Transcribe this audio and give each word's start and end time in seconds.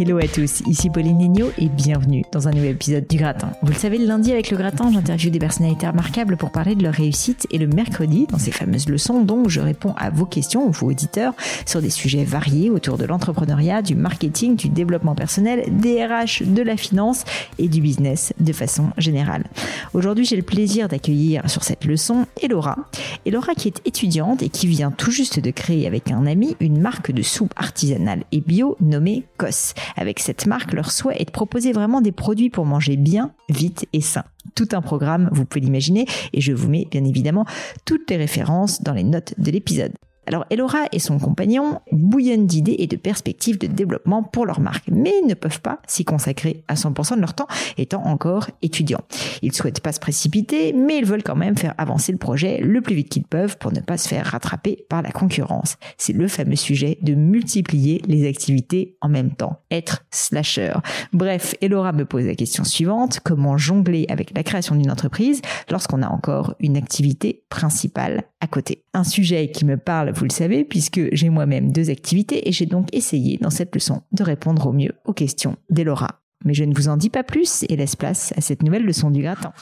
Hello 0.00 0.16
à 0.16 0.26
tous, 0.26 0.62
ici 0.66 0.88
Pauline 0.88 1.18
Nigno 1.18 1.50
et 1.58 1.68
bienvenue 1.68 2.24
dans 2.32 2.48
un 2.48 2.52
nouvel 2.52 2.70
épisode 2.70 3.06
du 3.06 3.18
Gratin. 3.18 3.52
Vous 3.60 3.70
le 3.70 3.76
savez, 3.76 3.98
le 3.98 4.06
lundi 4.06 4.32
avec 4.32 4.50
le 4.50 4.56
Gratin, 4.56 4.90
j'interviewe 4.90 5.30
des 5.30 5.38
personnalités 5.38 5.86
remarquables 5.86 6.38
pour 6.38 6.52
parler 6.52 6.74
de 6.74 6.82
leur 6.82 6.94
réussite 6.94 7.46
et 7.50 7.58
le 7.58 7.66
mercredi, 7.66 8.26
dans 8.26 8.38
ces 8.38 8.50
fameuses 8.50 8.88
leçons, 8.88 9.20
donc 9.20 9.50
je 9.50 9.60
réponds 9.60 9.92
à 9.98 10.08
vos 10.08 10.24
questions, 10.24 10.70
vos 10.70 10.86
auditeurs, 10.86 11.34
sur 11.66 11.82
des 11.82 11.90
sujets 11.90 12.24
variés 12.24 12.70
autour 12.70 12.96
de 12.96 13.04
l'entrepreneuriat, 13.04 13.82
du 13.82 13.94
marketing, 13.94 14.56
du 14.56 14.70
développement 14.70 15.14
personnel, 15.14 15.64
des 15.70 16.02
RH, 16.02 16.44
de 16.46 16.62
la 16.62 16.78
finance 16.78 17.24
et 17.58 17.68
du 17.68 17.82
business 17.82 18.32
de 18.40 18.54
façon 18.54 18.92
générale. 18.96 19.44
Aujourd'hui, 19.92 20.24
j'ai 20.24 20.36
le 20.36 20.42
plaisir 20.42 20.88
d'accueillir 20.88 21.50
sur 21.50 21.62
cette 21.62 21.84
leçon 21.84 22.24
Elora. 22.42 22.78
Elora 23.26 23.52
qui 23.52 23.68
est 23.68 23.82
étudiante 23.84 24.42
et 24.42 24.48
qui 24.48 24.66
vient 24.66 24.92
tout 24.92 25.10
juste 25.10 25.40
de 25.40 25.50
créer 25.50 25.86
avec 25.86 26.10
un 26.10 26.24
ami 26.24 26.56
une 26.58 26.80
marque 26.80 27.12
de 27.12 27.20
soupe 27.20 27.52
artisanale 27.56 28.24
et 28.32 28.40
bio 28.40 28.78
nommée 28.80 29.24
COS. 29.36 29.74
Avec 29.96 30.20
cette 30.20 30.46
marque, 30.46 30.72
leur 30.72 30.90
souhait 30.90 31.20
est 31.20 31.26
de 31.26 31.30
proposer 31.30 31.72
vraiment 31.72 32.00
des 32.00 32.12
produits 32.12 32.50
pour 32.50 32.66
manger 32.66 32.96
bien, 32.96 33.32
vite 33.48 33.86
et 33.92 34.00
sain. 34.00 34.24
Tout 34.54 34.68
un 34.72 34.82
programme, 34.82 35.28
vous 35.32 35.44
pouvez 35.44 35.64
l'imaginer, 35.64 36.06
et 36.32 36.40
je 36.40 36.52
vous 36.52 36.68
mets 36.68 36.86
bien 36.90 37.04
évidemment 37.04 37.44
toutes 37.84 38.10
les 38.10 38.16
références 38.16 38.82
dans 38.82 38.94
les 38.94 39.04
notes 39.04 39.34
de 39.38 39.50
l'épisode. 39.50 39.92
Alors 40.30 40.46
Elora 40.48 40.84
et 40.92 41.00
son 41.00 41.18
compagnon 41.18 41.80
bouillonnent 41.90 42.46
d'idées 42.46 42.76
et 42.78 42.86
de 42.86 42.94
perspectives 42.94 43.58
de 43.58 43.66
développement 43.66 44.22
pour 44.22 44.46
leur 44.46 44.60
marque, 44.60 44.86
mais 44.86 45.10
ne 45.26 45.34
peuvent 45.34 45.60
pas 45.60 45.80
s'y 45.88 46.04
consacrer 46.04 46.62
à 46.68 46.74
100% 46.74 47.16
de 47.16 47.20
leur 47.20 47.34
temps 47.34 47.48
étant 47.78 48.04
encore 48.06 48.48
étudiants. 48.62 49.00
Ils 49.42 49.52
souhaitent 49.52 49.80
pas 49.80 49.90
se 49.90 49.98
précipiter, 49.98 50.72
mais 50.72 50.98
ils 50.98 51.04
veulent 51.04 51.24
quand 51.24 51.34
même 51.34 51.58
faire 51.58 51.74
avancer 51.78 52.12
le 52.12 52.18
projet 52.18 52.60
le 52.60 52.80
plus 52.80 52.94
vite 52.94 53.08
qu'ils 53.08 53.24
peuvent 53.24 53.58
pour 53.58 53.72
ne 53.72 53.80
pas 53.80 53.98
se 53.98 54.06
faire 54.06 54.24
rattraper 54.24 54.84
par 54.88 55.02
la 55.02 55.10
concurrence. 55.10 55.78
C'est 55.98 56.12
le 56.12 56.28
fameux 56.28 56.54
sujet 56.54 56.98
de 57.02 57.14
multiplier 57.14 58.00
les 58.06 58.28
activités 58.28 58.96
en 59.00 59.08
même 59.08 59.32
temps, 59.32 59.58
être 59.72 60.04
slasher. 60.12 60.74
Bref, 61.12 61.56
Elora 61.60 61.90
me 61.90 62.04
pose 62.04 62.26
la 62.26 62.36
question 62.36 62.62
suivante, 62.62 63.18
comment 63.24 63.58
jongler 63.58 64.06
avec 64.08 64.30
la 64.36 64.44
création 64.44 64.76
d'une 64.76 64.92
entreprise 64.92 65.42
lorsqu'on 65.68 66.02
a 66.02 66.08
encore 66.08 66.54
une 66.60 66.76
activité 66.76 67.42
principale 67.48 68.22
à 68.40 68.46
côté? 68.46 68.84
Un 68.94 69.02
sujet 69.02 69.50
qui 69.50 69.64
me 69.64 69.76
parle 69.76 70.12
vous 70.20 70.26
le 70.26 70.32
savez, 70.32 70.64
puisque 70.64 71.00
j'ai 71.12 71.30
moi-même 71.30 71.72
deux 71.72 71.88
activités 71.88 72.46
et 72.46 72.52
j'ai 72.52 72.66
donc 72.66 72.94
essayé 72.94 73.38
dans 73.38 73.48
cette 73.48 73.74
leçon 73.74 74.02
de 74.12 74.22
répondre 74.22 74.66
au 74.66 74.72
mieux 74.72 74.92
aux 75.06 75.14
questions 75.14 75.56
d'Elora. 75.70 76.20
Mais 76.44 76.52
je 76.52 76.64
ne 76.64 76.74
vous 76.74 76.88
en 76.88 76.98
dis 76.98 77.08
pas 77.08 77.24
plus 77.24 77.64
et 77.70 77.76
laisse 77.76 77.96
place 77.96 78.34
à 78.36 78.42
cette 78.42 78.62
nouvelle 78.62 78.84
leçon 78.84 79.10
du 79.10 79.22
gratin. 79.22 79.54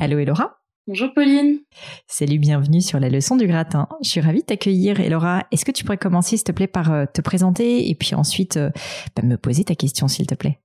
Allô 0.00 0.18
Elora? 0.18 0.58
Bonjour 0.88 1.14
Pauline. 1.14 1.60
Salut, 2.08 2.40
bienvenue 2.40 2.80
sur 2.80 2.98
la 2.98 3.08
leçon 3.08 3.36
du 3.36 3.46
gratin. 3.46 3.86
Je 4.02 4.08
suis 4.08 4.20
ravie 4.20 4.40
de 4.40 4.46
t'accueillir. 4.46 4.98
Elora, 4.98 5.46
est-ce 5.52 5.64
que 5.64 5.70
tu 5.70 5.84
pourrais 5.84 5.96
commencer 5.96 6.36
s'il 6.36 6.44
te 6.44 6.50
plaît 6.50 6.66
par 6.66 6.92
euh, 6.92 7.04
te 7.06 7.20
présenter 7.20 7.88
et 7.88 7.94
puis 7.94 8.16
ensuite 8.16 8.56
euh, 8.56 8.70
bah, 9.14 9.22
me 9.22 9.36
poser 9.36 9.62
ta 9.62 9.76
question 9.76 10.08
s'il 10.08 10.26
te 10.26 10.34
plaît? 10.34 10.58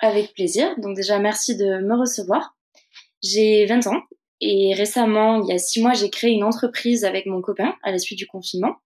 Avec 0.00 0.32
plaisir. 0.32 0.68
Donc 0.80 0.96
déjà, 0.96 1.18
merci 1.18 1.58
de 1.58 1.86
me 1.86 1.94
recevoir. 1.94 2.56
J'ai 3.22 3.66
20 3.66 3.86
ans 3.88 4.00
et 4.40 4.74
récemment, 4.74 5.42
il 5.42 5.48
y 5.48 5.52
a 5.52 5.58
six 5.58 5.82
mois, 5.82 5.92
j'ai 5.92 6.10
créé 6.10 6.32
une 6.32 6.44
entreprise 6.44 7.04
avec 7.04 7.26
mon 7.26 7.40
copain 7.40 7.74
à 7.82 7.90
la 7.90 7.98
suite 7.98 8.18
du 8.18 8.26
confinement. 8.26 8.76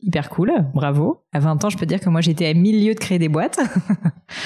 Hyper 0.00 0.30
cool, 0.30 0.52
bravo. 0.74 1.24
À 1.32 1.40
20 1.40 1.64
ans, 1.64 1.70
je 1.70 1.76
peux 1.76 1.86
dire 1.86 2.00
que 2.00 2.08
moi, 2.08 2.20
j'étais 2.20 2.46
à 2.46 2.54
mille 2.54 2.84
lieues 2.84 2.94
de 2.94 3.00
créer 3.00 3.18
des 3.18 3.28
boîtes. 3.28 3.58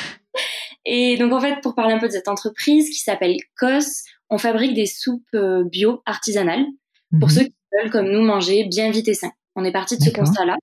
et 0.86 1.18
donc, 1.18 1.32
en 1.32 1.40
fait, 1.40 1.60
pour 1.60 1.74
parler 1.74 1.92
un 1.92 1.98
peu 1.98 2.06
de 2.06 2.12
cette 2.12 2.28
entreprise 2.28 2.88
qui 2.88 3.00
s'appelle 3.00 3.36
COS, 3.58 4.04
on 4.30 4.38
fabrique 4.38 4.74
des 4.74 4.86
soupes 4.86 5.22
euh, 5.34 5.64
bio 5.64 6.02
artisanales 6.06 6.64
pour 7.20 7.28
mhm. 7.28 7.34
ceux 7.34 7.44
qui 7.44 7.54
veulent, 7.72 7.90
comme 7.90 8.10
nous, 8.10 8.22
manger 8.22 8.64
bien 8.64 8.90
vite 8.90 9.08
et 9.08 9.14
sain. 9.14 9.30
On 9.54 9.64
est 9.64 9.72
parti 9.72 9.98
de 9.98 10.02
ce 10.02 10.10
constat-là. 10.10 10.56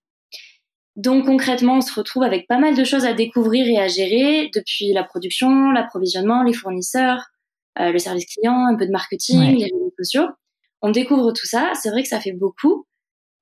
Donc 0.95 1.25
concrètement, 1.27 1.77
on 1.77 1.81
se 1.81 1.93
retrouve 1.93 2.23
avec 2.23 2.47
pas 2.47 2.57
mal 2.57 2.75
de 2.75 2.83
choses 2.83 3.05
à 3.05 3.13
découvrir 3.13 3.67
et 3.67 3.77
à 3.77 3.87
gérer, 3.87 4.49
depuis 4.53 4.91
la 4.91 5.03
production, 5.03 5.71
l'approvisionnement, 5.71 6.43
les 6.43 6.51
fournisseurs, 6.51 7.27
euh, 7.79 7.91
le 7.91 7.99
service 7.99 8.25
client, 8.25 8.65
un 8.65 8.75
peu 8.75 8.85
de 8.85 8.91
marketing, 8.91 9.57
les 9.57 9.65
réseaux 9.65 9.93
sociaux. 9.97 10.27
On 10.81 10.91
découvre 10.91 11.31
tout 11.31 11.45
ça. 11.45 11.71
C'est 11.75 11.89
vrai 11.89 12.03
que 12.03 12.09
ça 12.09 12.19
fait 12.19 12.31
beaucoup, 12.31 12.85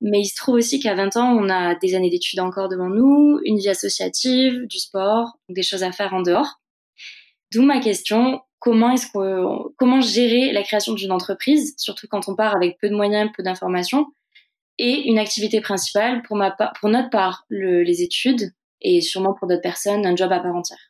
mais 0.00 0.20
il 0.20 0.26
se 0.26 0.36
trouve 0.36 0.56
aussi 0.56 0.80
qu'à 0.80 0.94
20 0.94 1.16
ans, 1.16 1.36
on 1.36 1.48
a 1.48 1.74
des 1.76 1.94
années 1.94 2.10
d'études 2.10 2.40
encore 2.40 2.68
devant 2.68 2.88
nous, 2.88 3.40
une 3.44 3.58
vie 3.58 3.68
associative, 3.68 4.66
du 4.66 4.78
sport, 4.78 5.38
des 5.48 5.62
choses 5.62 5.82
à 5.82 5.92
faire 5.92 6.14
en 6.14 6.22
dehors. 6.22 6.60
D'où 7.52 7.62
ma 7.62 7.80
question 7.80 8.40
comment 8.60 8.90
est-ce 8.90 9.06
que 9.06 9.68
comment 9.76 10.00
gérer 10.00 10.52
la 10.52 10.62
création 10.62 10.92
d'une 10.94 11.12
entreprise, 11.12 11.74
surtout 11.78 12.06
quand 12.08 12.28
on 12.28 12.34
part 12.34 12.56
avec 12.56 12.78
peu 12.80 12.88
de 12.88 12.94
moyens, 12.94 13.30
peu 13.36 13.42
d'informations, 13.42 14.06
et 14.78 15.08
une 15.08 15.18
activité 15.18 15.60
principale 15.60 16.22
pour 16.22 16.36
ma 16.36 16.50
pour 16.50 16.88
notre 16.88 17.10
part 17.10 17.44
les 17.50 18.02
études 18.02 18.52
et 18.80 19.00
sûrement 19.00 19.34
pour 19.34 19.48
d'autres 19.48 19.62
personnes 19.62 20.06
un 20.06 20.16
job 20.16 20.30
à 20.32 20.40
part 20.40 20.54
entière? 20.54 20.87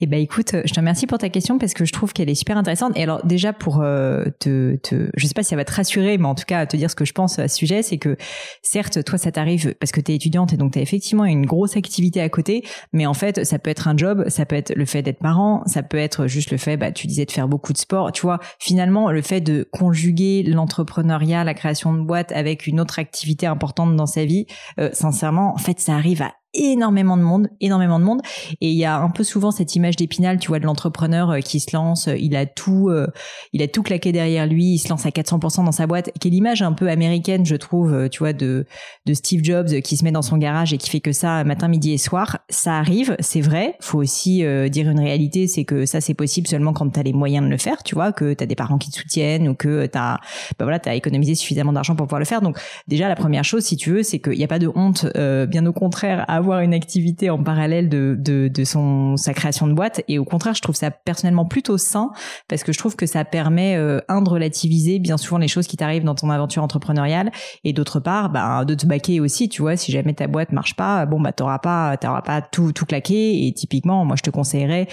Eh 0.00 0.06
ben 0.06 0.20
écoute, 0.20 0.56
je 0.64 0.72
te 0.72 0.80
remercie 0.80 1.06
pour 1.06 1.18
ta 1.18 1.28
question 1.28 1.58
parce 1.58 1.74
que 1.74 1.84
je 1.84 1.92
trouve 1.92 2.12
qu'elle 2.12 2.28
est 2.28 2.34
super 2.34 2.56
intéressante. 2.56 2.92
Et 2.96 3.02
alors 3.02 3.24
déjà 3.24 3.52
pour 3.52 3.80
euh, 3.80 4.24
te, 4.40 4.76
te, 4.76 5.10
je 5.16 5.26
sais 5.26 5.34
pas 5.34 5.42
si 5.42 5.50
ça 5.50 5.56
va 5.56 5.64
te 5.64 5.72
rassurer, 5.72 6.18
mais 6.18 6.26
en 6.26 6.34
tout 6.34 6.44
cas 6.46 6.66
te 6.66 6.76
dire 6.76 6.90
ce 6.90 6.96
que 6.96 7.04
je 7.04 7.12
pense 7.12 7.38
à 7.38 7.48
ce 7.48 7.56
sujet, 7.56 7.82
c'est 7.82 7.98
que 7.98 8.16
certes 8.62 9.04
toi 9.04 9.18
ça 9.18 9.32
t'arrive 9.32 9.74
parce 9.78 9.92
que 9.92 10.00
tu 10.00 10.12
es 10.12 10.16
étudiante 10.16 10.52
et 10.52 10.56
donc 10.56 10.72
tu 10.72 10.78
as 10.78 10.82
effectivement 10.82 11.24
une 11.24 11.46
grosse 11.46 11.76
activité 11.76 12.20
à 12.20 12.28
côté, 12.28 12.64
mais 12.92 13.06
en 13.06 13.14
fait 13.14 13.44
ça 13.44 13.58
peut 13.58 13.70
être 13.70 13.88
un 13.88 13.96
job, 13.96 14.24
ça 14.28 14.46
peut 14.46 14.56
être 14.56 14.74
le 14.74 14.84
fait 14.84 15.02
d'être 15.02 15.20
parent, 15.20 15.62
ça 15.66 15.82
peut 15.82 15.98
être 15.98 16.26
juste 16.26 16.50
le 16.50 16.58
fait, 16.58 16.76
bah 16.76 16.92
tu 16.92 17.06
disais 17.06 17.24
de 17.24 17.30
faire 17.30 17.48
beaucoup 17.48 17.72
de 17.72 17.78
sport, 17.78 18.12
tu 18.12 18.22
vois. 18.22 18.40
Finalement 18.58 19.10
le 19.10 19.22
fait 19.22 19.40
de 19.40 19.68
conjuguer 19.72 20.42
l'entrepreneuriat, 20.42 21.44
la 21.44 21.54
création 21.54 21.94
de 21.94 22.00
boîte 22.00 22.32
avec 22.32 22.66
une 22.66 22.80
autre 22.80 22.98
activité 22.98 23.46
importante 23.46 23.94
dans 23.96 24.06
sa 24.06 24.24
vie, 24.24 24.46
euh, 24.80 24.90
sincèrement 24.92 25.54
en 25.54 25.58
fait 25.58 25.80
ça 25.80 25.94
arrive 25.94 26.22
à 26.22 26.32
énormément 26.54 27.16
de 27.16 27.22
monde, 27.22 27.48
énormément 27.60 27.98
de 27.98 28.04
monde. 28.04 28.20
Et 28.60 28.70
il 28.70 28.76
y 28.76 28.84
a 28.84 28.98
un 28.98 29.10
peu 29.10 29.24
souvent 29.24 29.50
cette 29.50 29.74
image 29.76 29.96
d'épinal, 29.96 30.38
tu 30.38 30.48
vois, 30.48 30.58
de 30.58 30.64
l'entrepreneur 30.64 31.30
euh, 31.30 31.40
qui 31.40 31.60
se 31.60 31.74
lance, 31.74 32.08
euh, 32.08 32.16
il 32.16 32.36
a 32.36 32.46
tout, 32.46 32.88
euh, 32.88 33.06
il 33.52 33.62
a 33.62 33.68
tout 33.68 33.82
claqué 33.82 34.12
derrière 34.12 34.46
lui, 34.46 34.74
il 34.74 34.78
se 34.78 34.88
lance 34.88 35.06
à 35.06 35.10
400% 35.10 35.64
dans 35.64 35.72
sa 35.72 35.86
boîte, 35.86 36.10
qui 36.20 36.28
est 36.28 36.30
l'image 36.30 36.62
un 36.62 36.72
peu 36.72 36.88
américaine, 36.88 37.44
je 37.44 37.56
trouve, 37.56 38.08
tu 38.08 38.20
vois, 38.20 38.32
de 38.32 38.66
de 39.06 39.14
Steve 39.14 39.42
Jobs 39.42 39.80
qui 39.82 39.96
se 39.96 40.04
met 40.04 40.12
dans 40.12 40.22
son 40.22 40.38
garage 40.38 40.72
et 40.72 40.78
qui 40.78 40.88
fait 40.88 41.00
que 41.00 41.12
ça 41.12 41.44
matin, 41.44 41.68
midi 41.68 41.92
et 41.92 41.98
soir. 41.98 42.38
Ça 42.48 42.78
arrive, 42.78 43.16
c'est 43.20 43.40
vrai. 43.40 43.76
Faut 43.80 43.98
aussi 43.98 44.44
dire 44.70 44.88
une 44.88 45.00
réalité, 45.00 45.46
c'est 45.46 45.64
que 45.64 45.86
ça 45.86 46.00
c'est 46.00 46.14
possible 46.14 46.46
seulement 46.46 46.72
quand 46.72 46.88
tu 46.90 47.00
as 47.00 47.02
les 47.02 47.12
moyens 47.12 47.44
de 47.44 47.50
le 47.50 47.58
faire, 47.58 47.82
tu 47.82 47.94
vois, 47.94 48.12
que 48.12 48.32
tu 48.32 48.42
as 48.42 48.46
des 48.46 48.54
parents 48.54 48.78
qui 48.78 48.90
te 48.90 48.96
soutiennent 48.96 49.48
ou 49.48 49.54
que 49.54 49.86
tu 49.86 49.98
as, 49.98 50.18
bah 50.58 50.64
voilà, 50.64 50.78
as 50.86 50.94
économisé 50.94 51.34
suffisamment 51.34 51.72
d'argent 51.72 51.96
pour 51.96 52.06
pouvoir 52.06 52.20
le 52.20 52.24
faire. 52.24 52.40
Donc 52.40 52.58
déjà 52.88 53.08
la 53.08 53.16
première 53.16 53.44
chose, 53.44 53.64
si 53.64 53.76
tu 53.76 53.90
veux, 53.90 54.02
c'est 54.02 54.20
qu'il 54.20 54.38
n'y 54.38 54.44
a 54.44 54.48
pas 54.48 54.58
de 54.58 54.70
honte, 54.74 55.06
bien 55.48 55.66
au 55.66 55.72
contraire, 55.72 56.24
avoir 56.44 56.60
une 56.60 56.74
activité 56.74 57.30
en 57.30 57.42
parallèle 57.42 57.88
de, 57.88 58.16
de, 58.18 58.64
son 58.64 59.16
sa 59.16 59.34
création 59.34 59.66
de 59.66 59.72
boîte. 59.72 60.02
Et 60.08 60.18
au 60.18 60.24
contraire, 60.24 60.54
je 60.54 60.60
trouve 60.60 60.74
ça 60.74 60.90
personnellement 60.90 61.44
plutôt 61.44 61.78
sain 61.78 62.10
parce 62.48 62.62
que 62.62 62.72
je 62.72 62.78
trouve 62.78 62.96
que 62.96 63.06
ça 63.06 63.24
permet 63.24 63.76
euh, 63.76 64.00
un 64.08 64.22
de 64.22 64.28
relativiser 64.28 64.98
bien 64.98 65.16
souvent 65.16 65.38
les 65.38 65.48
choses 65.48 65.66
qui 65.66 65.76
t'arrivent 65.76 66.04
dans 66.04 66.14
ton 66.14 66.30
aventure 66.30 66.62
entrepreneuriale 66.62 67.32
et 67.64 67.72
d'autre 67.72 68.00
part, 68.00 68.30
bah, 68.30 68.64
de 68.64 68.74
te 68.74 68.86
baquer 68.86 69.20
aussi. 69.20 69.48
Tu 69.48 69.62
vois, 69.62 69.76
si 69.76 69.90
jamais 69.90 70.14
ta 70.14 70.26
boîte 70.26 70.52
marche 70.52 70.76
pas, 70.76 71.06
bon 71.06 71.20
bah 71.20 71.32
t'auras 71.32 71.58
pas 71.58 71.96
t'auras 71.96 72.22
pas 72.22 72.42
tout 72.42 72.72
tout 72.72 72.86
claqué. 72.86 73.46
Et 73.46 73.52
typiquement, 73.52 74.04
moi 74.04 74.16
je 74.16 74.22
te 74.22 74.30
conseillerais 74.30 74.86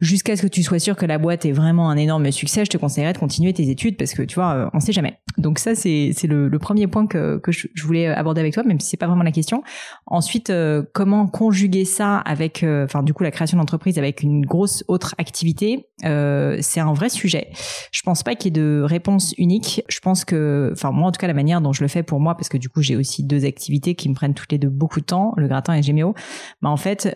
jusqu'à 0.00 0.36
ce 0.36 0.42
que 0.42 0.48
tu 0.48 0.62
sois 0.62 0.78
sûr 0.78 0.96
que 0.96 1.06
la 1.06 1.18
boîte 1.18 1.46
est 1.46 1.52
vraiment 1.52 1.88
un 1.88 1.96
énorme 1.96 2.30
succès, 2.30 2.64
je 2.64 2.70
te 2.70 2.76
conseillerais 2.76 3.12
de 3.12 3.18
continuer 3.18 3.52
tes 3.52 3.70
études 3.70 3.96
parce 3.96 4.12
que 4.12 4.22
tu 4.22 4.34
vois, 4.34 4.54
euh, 4.54 4.70
on 4.74 4.80
sait 4.80 4.92
jamais. 4.92 5.18
Donc 5.38 5.58
ça 5.58 5.74
c'est 5.74 6.10
c'est 6.14 6.26
le, 6.26 6.48
le, 6.48 6.58
premier 6.58 6.86
point 6.86 7.06
que 7.06 7.38
que 7.38 7.52
je, 7.52 7.68
voulais 7.82 8.08
aborder 8.08 8.40
avec 8.40 8.52
toi, 8.52 8.62
même 8.64 8.80
si 8.80 8.88
c'est 8.88 8.96
pas 8.96 9.06
vraiment 9.06 9.22
la 9.22 9.32
question. 9.32 9.62
Ensuite, 10.06 10.50
euh, 10.50 10.81
comment 10.92 11.26
conjuguer 11.26 11.84
ça 11.84 12.18
avec, 12.18 12.62
euh, 12.62 12.84
enfin 12.84 13.02
du 13.02 13.14
coup 13.14 13.22
la 13.22 13.30
création 13.30 13.58
d'entreprise 13.58 13.98
avec 13.98 14.22
une 14.22 14.44
grosse 14.44 14.84
autre 14.88 15.14
activité, 15.18 15.86
euh, 16.04 16.58
c'est 16.60 16.80
un 16.80 16.92
vrai 16.92 17.08
sujet. 17.08 17.50
Je 17.92 18.02
pense 18.02 18.22
pas 18.22 18.34
qu'il 18.34 18.56
y 18.56 18.60
ait 18.60 18.62
de 18.62 18.82
réponse 18.82 19.34
unique. 19.38 19.82
Je 19.88 20.00
pense 20.00 20.24
que, 20.24 20.70
enfin 20.72 20.90
moi 20.90 21.08
en 21.08 21.12
tout 21.12 21.18
cas 21.18 21.26
la 21.26 21.34
manière 21.34 21.60
dont 21.60 21.72
je 21.72 21.82
le 21.82 21.88
fais 21.88 22.02
pour 22.02 22.20
moi, 22.20 22.34
parce 22.34 22.48
que 22.48 22.58
du 22.58 22.68
coup 22.68 22.82
j'ai 22.82 22.96
aussi 22.96 23.24
deux 23.24 23.44
activités 23.44 23.94
qui 23.94 24.08
me 24.08 24.14
prennent 24.14 24.34
toutes 24.34 24.52
les 24.52 24.58
deux 24.58 24.70
beaucoup 24.70 25.00
de 25.00 25.06
temps, 25.06 25.34
le 25.36 25.48
gratin 25.48 25.74
et 25.74 25.82
Géméo. 25.82 26.14
Bah 26.60 26.70
en 26.70 26.76
fait 26.76 27.08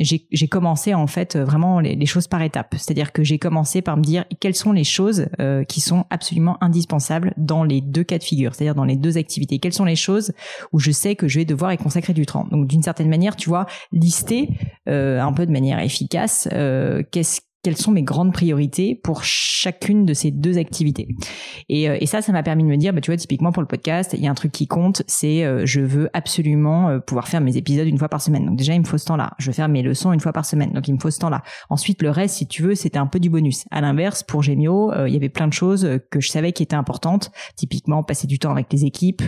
j'ai 0.00 0.48
commencé 0.48 0.94
en 0.94 1.06
fait 1.06 1.36
vraiment 1.36 1.80
les, 1.80 1.94
les 1.96 2.06
choses 2.06 2.26
par 2.28 2.42
étapes. 2.42 2.74
C'est-à-dire 2.76 3.12
que 3.12 3.22
j'ai 3.22 3.38
commencé 3.38 3.82
par 3.82 3.96
me 3.96 4.02
dire 4.02 4.24
quelles 4.40 4.54
sont 4.54 4.72
les 4.72 4.84
choses 4.84 5.26
euh, 5.40 5.64
qui 5.64 5.80
sont 5.80 6.04
absolument 6.10 6.56
indispensables 6.62 7.32
dans 7.36 7.64
les 7.64 7.80
deux 7.80 8.04
cas 8.04 8.18
de 8.18 8.24
figure, 8.24 8.54
c'est-à-dire 8.54 8.74
dans 8.74 8.84
les 8.84 8.96
deux 8.96 9.18
activités. 9.18 9.58
Quelles 9.58 9.72
sont 9.72 9.84
les 9.84 9.96
choses 9.96 10.32
où 10.72 10.78
je 10.78 10.90
sais 10.90 11.14
que 11.16 11.28
je 11.28 11.38
vais 11.38 11.44
devoir 11.44 11.72
y 11.72 11.76
consacrer 11.76 12.12
du 12.12 12.26
temps. 12.26 12.46
Donc 12.50 12.66
d'une 12.66 12.82
certaine 12.82 13.08
manière, 13.10 13.36
tu 13.36 13.48
vois, 13.48 13.66
lister 13.92 14.48
euh, 14.88 15.20
un 15.20 15.32
peu 15.32 15.46
de 15.46 15.52
manière 15.52 15.78
efficace 15.80 16.48
euh, 16.52 17.02
qu'est-ce 17.10 17.40
quelles 17.62 17.76
sont 17.76 17.90
mes 17.90 18.02
grandes 18.02 18.32
priorités 18.32 18.94
pour 18.94 19.22
chacune 19.22 20.06
de 20.06 20.14
ces 20.14 20.30
deux 20.30 20.56
activités. 20.56 21.08
Et, 21.68 21.88
euh, 21.88 21.98
et 22.00 22.06
ça, 22.06 22.22
ça 22.22 22.32
m'a 22.32 22.42
permis 22.42 22.62
de 22.62 22.68
me 22.68 22.76
dire, 22.76 22.94
bah, 22.94 23.00
tu 23.00 23.10
vois, 23.10 23.18
typiquement 23.18 23.52
pour 23.52 23.62
le 23.62 23.68
podcast, 23.68 24.14
il 24.16 24.24
y 24.24 24.26
a 24.26 24.30
un 24.30 24.34
truc 24.34 24.52
qui 24.52 24.66
compte, 24.66 25.02
c'est 25.06 25.44
euh, 25.44 25.66
je 25.66 25.80
veux 25.80 26.08
absolument 26.14 26.88
euh, 26.88 26.98
pouvoir 26.98 27.28
faire 27.28 27.40
mes 27.40 27.56
épisodes 27.56 27.86
une 27.86 27.98
fois 27.98 28.08
par 28.08 28.22
semaine. 28.22 28.46
Donc 28.46 28.56
déjà, 28.56 28.74
il 28.74 28.80
me 28.80 28.86
faut 28.86 28.96
ce 28.96 29.04
temps-là. 29.06 29.32
Je 29.38 29.48
veux 29.48 29.52
faire 29.52 29.68
mes 29.68 29.82
leçons 29.82 30.12
une 30.12 30.20
fois 30.20 30.32
par 30.32 30.46
semaine. 30.46 30.72
Donc 30.72 30.88
il 30.88 30.94
me 30.94 30.98
faut 30.98 31.10
ce 31.10 31.18
temps-là. 31.18 31.42
Ensuite, 31.68 32.02
le 32.02 32.10
reste, 32.10 32.36
si 32.36 32.46
tu 32.46 32.62
veux, 32.62 32.74
c'était 32.74 32.98
un 32.98 33.06
peu 33.06 33.20
du 33.20 33.28
bonus. 33.28 33.64
À 33.70 33.82
l'inverse, 33.82 34.22
pour 34.22 34.42
Gemio, 34.42 34.92
il 35.06 35.12
y 35.12 35.16
avait 35.16 35.28
plein 35.28 35.48
de 35.48 35.52
choses 35.52 35.88
que 36.10 36.20
je 36.20 36.28
savais 36.30 36.52
qui 36.52 36.62
étaient 36.62 36.76
importantes. 36.76 37.30
Typiquement, 37.56 38.02
passer 38.02 38.26
du 38.26 38.38
temps 38.38 38.52
avec 38.52 38.72
les 38.72 38.84
équipes, 38.84 39.22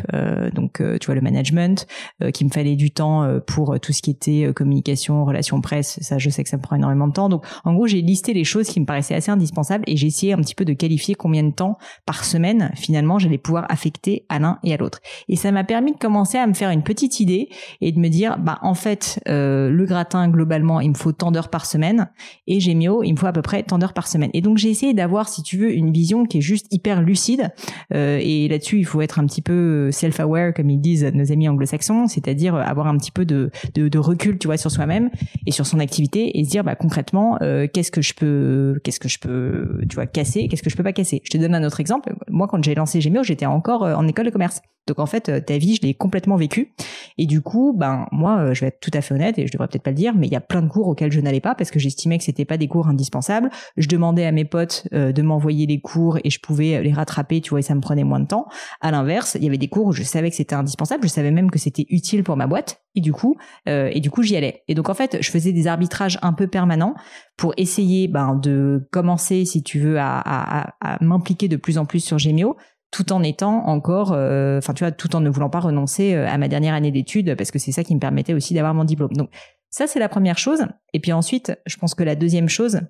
donc 0.55 0.83
tu 1.01 1.07
vois 1.07 1.15
le 1.15 1.21
management, 1.21 1.87
qu'il 2.33 2.47
me 2.47 2.53
fallait 2.53 2.77
du 2.77 2.91
temps 2.91 3.41
pour 3.47 3.79
tout 3.81 3.93
ce 3.93 4.03
qui 4.03 4.11
était 4.11 4.53
communication, 4.55 5.25
relations 5.25 5.61
presse. 5.61 5.99
Ça, 6.01 6.19
je 6.19 6.31
sais 6.31 6.43
que 6.43 6.49
ça 6.49 6.57
me 6.57 6.63
prend 6.63 6.77
énormément 6.77 7.09
de 7.09 7.13
temps. 7.13 7.29
Donc 7.29 7.45
en 7.65 7.75
gros, 7.75 7.87
j'ai 7.87 8.01
listé 8.01 8.22
les 8.29 8.45
choses 8.45 8.69
qui 8.69 8.79
me 8.81 8.87
paraissaient 8.87 9.15
assez 9.15 9.31
indispensables 9.31 9.85
et 9.89 9.97
j'ai 9.97 10.07
essayé 10.07 10.33
un 10.33 10.37
petit 10.37 10.55
peu 10.55 10.65
de 10.65 10.73
qualifier 10.73 11.17
combien 11.17 11.43
de 11.43 11.51
temps 11.51 11.79
par 12.07 12.25
semaine 12.25 12.71
finalement 12.77 13.19
j'allais 13.19 13.39
pouvoir 13.39 13.67
affecter 13.69 14.25
à 14.29 14.39
l'un 14.39 14.59
et 14.63 14.73
à 14.73 14.77
l'autre. 14.77 15.01
Et 15.29 15.37
ça 15.37 15.51
m'a 15.51 15.65
permis 15.65 15.93
de 15.93 15.99
commencer 15.99 16.39
à 16.39 16.47
me 16.47 16.55
faire 16.55 16.71
une 16.71 16.85
petite 16.85 17.19
idée 17.19 17.49
et 17.81 17.91
de 17.91 17.99
me 17.99 18.09
dire 18.09 18.39
bah 18.39 18.59
en 18.63 18.75
fait 18.75 19.21
euh, 19.29 19.71
le 19.71 19.85
gratin 19.85 20.29
globalement 20.29 20.81
il 20.81 20.91
me 20.91 20.95
faut 20.95 21.13
tant 21.13 21.33
d'heures 21.33 21.51
par 21.51 21.67
semaine 21.67 22.09
et 22.47 22.61
Gémio 22.61 23.03
il 23.03 23.13
me 23.13 23.19
faut 23.19 23.27
à 23.27 23.33
peu 23.33 23.43
près 23.43 23.65
tant 23.65 23.79
d'heures 23.79 23.95
par 23.95 24.07
semaine. 24.07 24.31
Et 24.35 24.41
donc 24.41 24.59
j'ai 24.59 24.71
essayé 24.71 24.95
d'avoir 24.95 25.29
si 25.29 25.43
tu 25.43 25.57
veux 25.57 25.73
une 25.73 25.93
vision 25.93 26.25
qui 26.25 26.39
est 26.39 26.43
juste 26.43 26.67
hyper 26.71 27.03
lucide 27.03 27.51
euh, 27.93 28.19
et 28.23 28.47
là-dessus 28.47 28.79
il 28.79 28.87
faut 28.87 29.01
être 29.01 29.19
un 29.19 29.27
petit 29.27 29.43
peu 29.43 29.91
self-aware 29.91 30.55
comme 30.55 30.71
ils 30.71 30.81
disent 30.81 31.05
nos 31.15 31.33
amis 31.33 31.49
anglo-saxons, 31.49 32.07
c'est-à-dire 32.07 32.55
avoir 32.55 32.87
un 32.87 32.97
petit 32.97 33.11
peu 33.11 33.25
de, 33.25 33.51
de, 33.75 33.99
recul 33.99 34.39
tu 34.39 34.49
vois 34.49 34.57
sur 34.57 34.71
soi-même 34.71 35.11
et 35.47 35.53
sur 35.53 35.67
son 35.67 35.79
activité 35.79 36.39
et 36.39 36.45
se 36.45 36.51
dire 36.51 36.65
bah 36.65 36.75
concrètement 36.75 37.39
euh, 37.43 37.67
qu'est-ce 37.73 37.91
que 37.91 38.03
je 38.03 38.12
je 38.13 38.15
peux, 38.15 38.81
qu'est-ce 38.85 39.01
que 39.01 39.09
je 39.09 39.19
peux, 39.19 39.81
tu 39.89 39.95
vois, 39.95 40.07
casser, 40.07 40.49
qu'est-ce 40.49 40.63
que 40.63 40.71
je 40.71 40.77
peux 40.77 40.83
pas 40.83 40.93
casser. 40.93 41.21
Je 41.25 41.31
te 41.31 41.39
donne 41.39 41.55
un 41.55 41.65
autre 41.65 41.81
exemple. 41.81 42.15
Moi, 42.29 42.47
quand 42.49 42.63
j'ai 42.63 42.75
lancé 42.75 43.01
Gémeo, 43.01 43.23
j'étais 43.23 43.47
encore 43.47 43.85
euh, 43.85 43.95
en 43.95 44.07
école 44.07 44.27
de 44.27 44.31
commerce. 44.31 44.61
Donc 44.89 44.99
en 44.99 45.07
fait, 45.07 45.29
euh, 45.29 45.41
ta 45.41 45.59
vie, 45.59 45.77
je 45.77 45.83
l'ai 45.83 45.95
complètement 45.95 46.35
vécue. 46.37 46.75
Et 47.17 47.27
du 47.27 47.41
coup, 47.41 47.73
ben 47.73 48.07
moi, 48.11 48.39
euh, 48.39 48.55
je 48.55 48.63
vais 48.63 48.67
être 48.67 48.81
tout 48.81 48.91
à 48.95 49.01
fait 49.01 49.15
honnête 49.15 49.39
et 49.39 49.47
je 49.47 49.53
devrais 49.53 49.69
peut-être 49.69 49.85
pas 49.85 49.91
le 49.91 49.97
dire, 49.97 50.13
mais 50.15 50.27
il 50.27 50.33
y 50.33 50.37
a 50.37 50.41
plein 50.41 50.61
de 50.61 50.69
cours 50.69 50.89
auxquels 50.89 51.13
je 51.13 51.21
n'allais 51.21 51.41
pas 51.41 51.55
parce 51.55 51.71
que 51.71 51.79
j'estimais 51.79 52.19
que 52.19 52.25
c'était 52.25 52.45
pas 52.45 52.57
des 52.57 52.67
cours 52.67 52.89
indispensables. 52.89 53.49
Je 53.77 53.87
demandais 53.87 54.27
à 54.27 54.33
mes 54.33 54.45
potes 54.45 54.89
de 54.93 55.23
m'envoyer 55.23 55.67
les 55.67 55.81
cours 55.81 56.19
et 56.25 56.31
je 56.31 56.41
pouvais 56.41 56.83
les 56.83 56.93
rattraper, 56.93 57.41
tu 57.41 57.51
vois, 57.51 57.61
et 57.61 57.63
ça 57.63 57.75
me 57.75 57.81
prenait 57.81 58.03
moins 58.03 58.19
de 58.19 58.27
temps. 58.27 58.47
À 58.81 58.91
l'inverse, 58.91 59.37
il 59.39 59.45
y 59.45 59.47
avait 59.47 59.59
des 59.59 59.69
cours 59.69 59.87
où 59.87 59.93
je 59.93 60.03
savais 60.03 60.31
que 60.31 60.37
c'était 60.37 60.57
indispensable, 60.57 61.05
je 61.05 61.09
savais 61.09 61.31
même 61.31 61.51
que 61.51 61.59
c'était 61.59 61.87
utile 61.89 62.25
pour 62.25 62.37
ma 62.37 62.49
boîte 62.49 62.83
et 62.95 63.01
du 63.01 63.13
coup, 63.13 63.37
et 63.67 64.01
du 64.01 64.11
coup, 64.11 64.23
j'y 64.23 64.37
allais. 64.37 64.63
Et 64.69 64.75
donc 64.75 64.89
en 64.89 64.95
fait, 64.95 65.19
je 65.21 65.31
faisais 65.31 65.53
des 65.53 65.67
arbitrages 65.67 66.19
un 66.23 66.33
peu 66.33 66.49
permanents 66.49 66.95
pour 67.37 67.55
essayer 67.57 68.02
ben, 68.09 68.35
de 68.35 68.89
commencer, 68.91 69.45
si 69.45 69.63
tu 69.63 69.79
veux, 69.79 69.97
à, 69.99 70.75
m'impliquer 71.01 71.49
de 71.49 71.57
plus 71.57 71.79
en 71.79 71.85
plus 71.85 72.01
sur 72.01 72.19
Gemio, 72.19 72.57
tout 72.91 73.13
en 73.13 73.23
étant 73.23 73.67
encore, 73.67 74.13
euh, 74.13 74.59
enfin 74.59 74.75
tu 74.75 74.85
vois, 74.85 74.93
tout 74.93 75.17
en 75.17 75.21
ne 75.21 75.31
voulant 75.31 75.49
pas 75.49 75.61
renoncer 75.61 76.15
euh, 76.15 76.29
à 76.29 76.37
ma 76.37 76.49
dernière 76.49 76.75
année 76.75 76.91
d'études, 76.91 77.35
parce 77.37 77.51
que 77.51 77.59
c'est 77.59 77.73
ça 77.73 77.85
qui 77.85 77.95
me 77.95 78.01
permettait 78.01 78.35
aussi 78.35 78.53
d'avoir 78.55 78.75
mon 78.75 78.85
diplôme. 78.85 79.13
Donc 79.15 79.31
ça, 79.71 79.87
c'est 79.87 79.99
la 79.99 80.09
première 80.09 80.39
chose. 80.39 80.67
Et 80.93 81.01
puis 81.01 81.13
ensuite, 81.13 81.59
je 81.67 81.77
pense 81.77 81.95
que 81.95 82.05
la 82.05 82.15
deuxième 82.15 82.49
chose, 82.49 82.81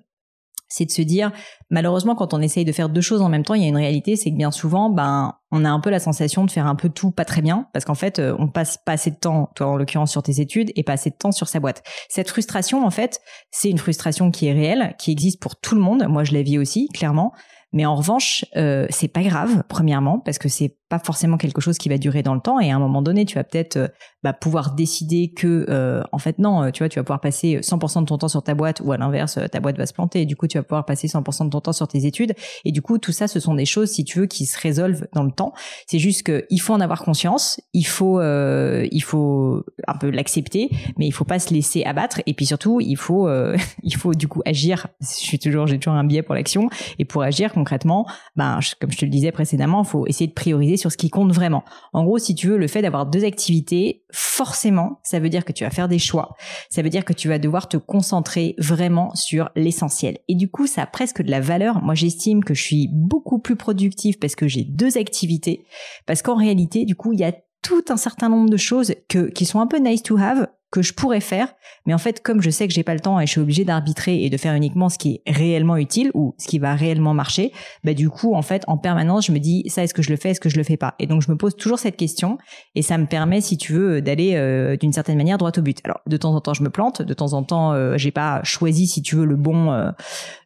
c'est 0.73 0.85
de 0.85 0.91
se 0.91 1.03
dire, 1.03 1.31
malheureusement, 1.69 2.15
quand 2.15 2.33
on 2.33 2.41
essaye 2.41 2.65
de 2.65 2.71
faire 2.71 2.89
deux 2.89 3.01
choses 3.01 3.21
en 3.21 3.29
même 3.29 3.43
temps, 3.43 3.53
il 3.53 3.61
y 3.61 3.65
a 3.65 3.67
une 3.67 3.77
réalité, 3.77 4.15
c'est 4.15 4.31
que 4.31 4.35
bien 4.35 4.49
souvent, 4.49 4.89
ben, 4.89 5.35
on 5.51 5.65
a 5.65 5.69
un 5.69 5.79
peu 5.79 5.91
la 5.91 5.99
sensation 5.99 6.45
de 6.45 6.49
faire 6.49 6.65
un 6.65 6.73
peu 6.73 6.89
tout 6.89 7.11
pas 7.11 7.25
très 7.25 7.43
bien, 7.43 7.67
parce 7.73 7.85
qu'en 7.85 7.93
fait, 7.93 8.17
euh, 8.17 8.35
on 8.39 8.47
passe 8.47 8.79
pas 8.83 8.93
assez 8.93 9.11
de 9.11 9.15
temps, 9.15 9.51
toi 9.53 9.67
en 9.67 9.77
l'occurrence 9.77 10.09
sur 10.09 10.23
tes 10.23 10.41
études, 10.41 10.71
et 10.75 10.81
pas 10.81 10.93
assez 10.93 11.11
de 11.11 11.15
temps 11.15 11.31
sur 11.31 11.47
sa 11.47 11.59
boîte. 11.59 11.83
Cette 12.09 12.27
frustration, 12.27 12.83
en 12.87 12.89
fait, 12.89 13.21
c'est 13.51 13.69
une 13.69 13.77
frustration 13.77 14.31
qui 14.31 14.47
est 14.47 14.51
réelle, 14.51 14.95
qui 14.97 15.11
existe 15.11 15.39
pour 15.39 15.57
tout 15.57 15.75
le 15.75 15.81
monde. 15.81 16.07
Moi, 16.09 16.23
je 16.23 16.33
la 16.33 16.41
vis 16.41 16.57
aussi, 16.57 16.87
clairement. 16.87 17.33
Mais 17.73 17.85
en 17.85 17.95
revanche, 17.95 18.45
euh, 18.55 18.85
c'est 18.89 19.07
pas 19.07 19.23
grave, 19.23 19.63
premièrement, 19.67 20.19
parce 20.19 20.37
que 20.37 20.47
c'est 20.47 20.77
pas 20.89 20.99
forcément 20.99 21.37
quelque 21.37 21.59
chose 21.59 21.79
qui 21.79 21.89
va 21.89 21.97
durer 21.97 22.21
dans 22.21 22.35
le 22.35 22.39
temps. 22.39 22.59
Et 22.59 22.71
à 22.71 22.75
un 22.75 22.79
moment 22.79 23.01
donné, 23.01 23.25
tu 23.25 23.35
vas 23.35 23.43
peut-être 23.43 23.77
euh, 23.77 23.87
bah, 24.21 24.31
pouvoir 24.31 24.75
décider 24.75 25.33
que, 25.35 25.65
euh, 25.69 26.03
en 26.11 26.19
fait, 26.19 26.37
non, 26.37 26.69
tu 26.71 26.83
vois, 26.83 26.89
tu 26.89 26.99
vas 26.99 27.03
pouvoir 27.03 27.19
passer 27.19 27.61
100% 27.61 28.01
de 28.01 28.05
ton 28.05 28.17
temps 28.19 28.27
sur 28.27 28.43
ta 28.43 28.53
boîte, 28.53 28.81
ou 28.83 28.91
à 28.91 28.97
l'inverse, 28.97 29.39
ta 29.51 29.59
boîte 29.59 29.77
va 29.77 29.87
se 29.87 29.93
planter. 29.93 30.21
Et 30.21 30.25
du 30.25 30.35
coup, 30.35 30.47
tu 30.47 30.57
vas 30.57 30.63
pouvoir 30.63 30.85
passer 30.85 31.07
100% 31.07 31.45
de 31.45 31.49
ton 31.49 31.61
temps 31.61 31.73
sur 31.73 31.87
tes 31.87 32.05
études. 32.05 32.33
Et 32.63 32.71
du 32.71 32.83
coup, 32.83 32.99
tout 32.99 33.11
ça, 33.11 33.27
ce 33.27 33.39
sont 33.39 33.55
des 33.55 33.65
choses, 33.65 33.89
si 33.89 34.05
tu 34.05 34.19
veux, 34.19 34.27
qui 34.27 34.45
se 34.45 34.59
résolvent 34.59 35.07
dans 35.13 35.23
le 35.23 35.31
temps. 35.31 35.53
C'est 35.87 35.99
juste 35.99 36.23
qu'il 36.23 36.61
faut 36.61 36.73
en 36.73 36.79
avoir 36.79 37.03
conscience. 37.03 37.59
Il 37.73 37.87
faut, 37.87 38.19
euh, 38.19 38.87
il 38.91 39.01
faut 39.01 39.63
un 39.87 39.97
peu 39.97 40.09
l'accepter, 40.09 40.69
mais 40.97 41.07
il 41.07 41.11
faut 41.11 41.25
pas 41.25 41.39
se 41.39 41.53
laisser 41.53 41.83
abattre. 41.83 42.21
Et 42.27 42.33
puis 42.33 42.45
surtout, 42.45 42.79
il 42.81 42.97
faut, 42.97 43.27
euh, 43.27 43.57
il 43.83 43.95
faut 43.95 44.13
du 44.13 44.27
coup 44.27 44.41
agir. 44.45 44.87
Je 45.01 45.07
suis 45.07 45.39
toujours, 45.39 45.65
j'ai 45.65 45.79
toujours 45.79 45.97
un 45.97 46.03
biais 46.03 46.21
pour 46.21 46.35
l'action. 46.35 46.69
Et 46.99 47.05
pour 47.05 47.23
agir 47.23 47.51
concrètement, 47.63 48.05
ben, 48.35 48.59
comme 48.81 48.91
je 48.91 48.97
te 48.97 49.05
le 49.05 49.11
disais 49.11 49.31
précédemment, 49.31 49.83
il 49.83 49.87
faut 49.87 50.05
essayer 50.05 50.27
de 50.27 50.33
prioriser 50.33 50.75
sur 50.75 50.91
ce 50.91 50.97
qui 50.97 51.09
compte 51.09 51.31
vraiment. 51.31 51.63
En 51.93 52.03
gros, 52.03 52.17
si 52.17 52.35
tu 52.35 52.49
veux, 52.49 52.57
le 52.57 52.67
fait 52.67 52.81
d'avoir 52.81 53.05
deux 53.05 53.23
activités, 53.23 54.03
forcément, 54.11 54.99
ça 55.01 55.19
veut 55.19 55.29
dire 55.29 55.45
que 55.45 55.53
tu 55.53 55.63
vas 55.63 55.69
faire 55.69 55.87
des 55.87 55.97
choix. 55.97 56.35
Ça 56.69 56.81
veut 56.81 56.89
dire 56.89 57.05
que 57.05 57.13
tu 57.13 57.29
vas 57.29 57.39
devoir 57.39 57.69
te 57.69 57.77
concentrer 57.77 58.55
vraiment 58.57 59.15
sur 59.15 59.49
l'essentiel. 59.55 60.17
Et 60.27 60.35
du 60.35 60.49
coup, 60.49 60.67
ça 60.67 60.81
a 60.81 60.85
presque 60.85 61.21
de 61.21 61.31
la 61.31 61.39
valeur. 61.39 61.81
Moi, 61.81 61.95
j'estime 61.95 62.43
que 62.43 62.53
je 62.53 62.61
suis 62.61 62.89
beaucoup 62.91 63.39
plus 63.39 63.55
productive 63.55 64.19
parce 64.19 64.35
que 64.35 64.49
j'ai 64.49 64.65
deux 64.65 64.97
activités. 64.97 65.65
Parce 66.05 66.21
qu'en 66.21 66.35
réalité, 66.35 66.83
du 66.83 66.95
coup, 66.95 67.13
il 67.13 67.19
y 67.19 67.23
a 67.23 67.33
tout 67.61 67.85
un 67.87 67.97
certain 67.97 68.27
nombre 68.27 68.49
de 68.49 68.57
choses 68.57 68.93
qui 69.07 69.45
sont 69.45 69.61
un 69.61 69.67
peu 69.67 69.77
nice 69.77 70.03
to 70.03 70.17
have, 70.17 70.49
que 70.73 70.81
je 70.81 70.91
pourrais 70.91 71.19
faire, 71.19 71.53
mais 71.85 71.93
en 71.93 71.99
fait, 71.99 72.23
comme 72.23 72.41
je 72.41 72.49
sais 72.49 72.67
que 72.67 72.73
j'ai 72.73 72.81
pas 72.81 72.95
le 72.95 72.99
temps 72.99 73.19
et 73.19 73.27
je 73.27 73.31
suis 73.31 73.39
obligée 73.39 73.63
d'arbitrer 73.63 74.23
et 74.23 74.31
de 74.31 74.37
faire 74.37 74.55
uniquement 74.55 74.89
ce 74.89 74.97
qui 74.97 75.21
est 75.23 75.31
réellement 75.31 75.77
utile 75.77 76.09
ou 76.15 76.33
ce 76.39 76.47
qui 76.47 76.57
va 76.57 76.73
réellement 76.73 77.13
marcher, 77.13 77.51
bah 77.83 77.93
du 77.93 78.09
coup, 78.09 78.33
en 78.33 78.41
fait, 78.41 78.63
en 78.65 78.79
permanence, 78.79 79.27
je 79.27 79.33
me 79.33 79.37
dis 79.37 79.63
ça, 79.67 79.83
est-ce 79.83 79.93
que 79.93 80.01
je 80.01 80.09
le 80.09 80.15
fais, 80.15 80.31
est-ce 80.31 80.39
que 80.39 80.49
je 80.49 80.57
le 80.57 80.63
fais 80.63 80.75
pas? 80.75 80.95
Et 80.97 81.05
donc, 81.05 81.21
je 81.21 81.29
me 81.29 81.37
pose 81.37 81.55
toujours 81.55 81.77
cette 81.77 81.95
question 81.95 82.39
et 82.73 82.81
ça 82.81 82.97
me 82.97 83.05
permet, 83.05 83.39
si 83.39 83.55
tu 83.55 83.73
veux, 83.73 84.01
d'aller 84.01 84.31
euh, 84.33 84.75
d'une 84.75 84.93
certaine 84.93 85.17
manière 85.17 85.37
droit 85.37 85.51
au 85.55 85.61
but. 85.61 85.77
Alors, 85.83 86.01
de 86.07 86.17
temps 86.17 86.33
en 86.33 86.41
temps, 86.41 86.55
je 86.55 86.63
me 86.63 86.71
plante, 86.71 87.03
de 87.03 87.13
temps 87.13 87.33
en 87.33 87.43
temps, 87.43 87.73
euh, 87.73 87.95
j'ai 87.97 88.11
pas 88.11 88.41
choisi, 88.43 88.87
si 88.87 89.03
tu 89.03 89.15
veux, 89.15 89.25
le 89.25 89.35
bon, 89.35 89.71
euh, 89.71 89.91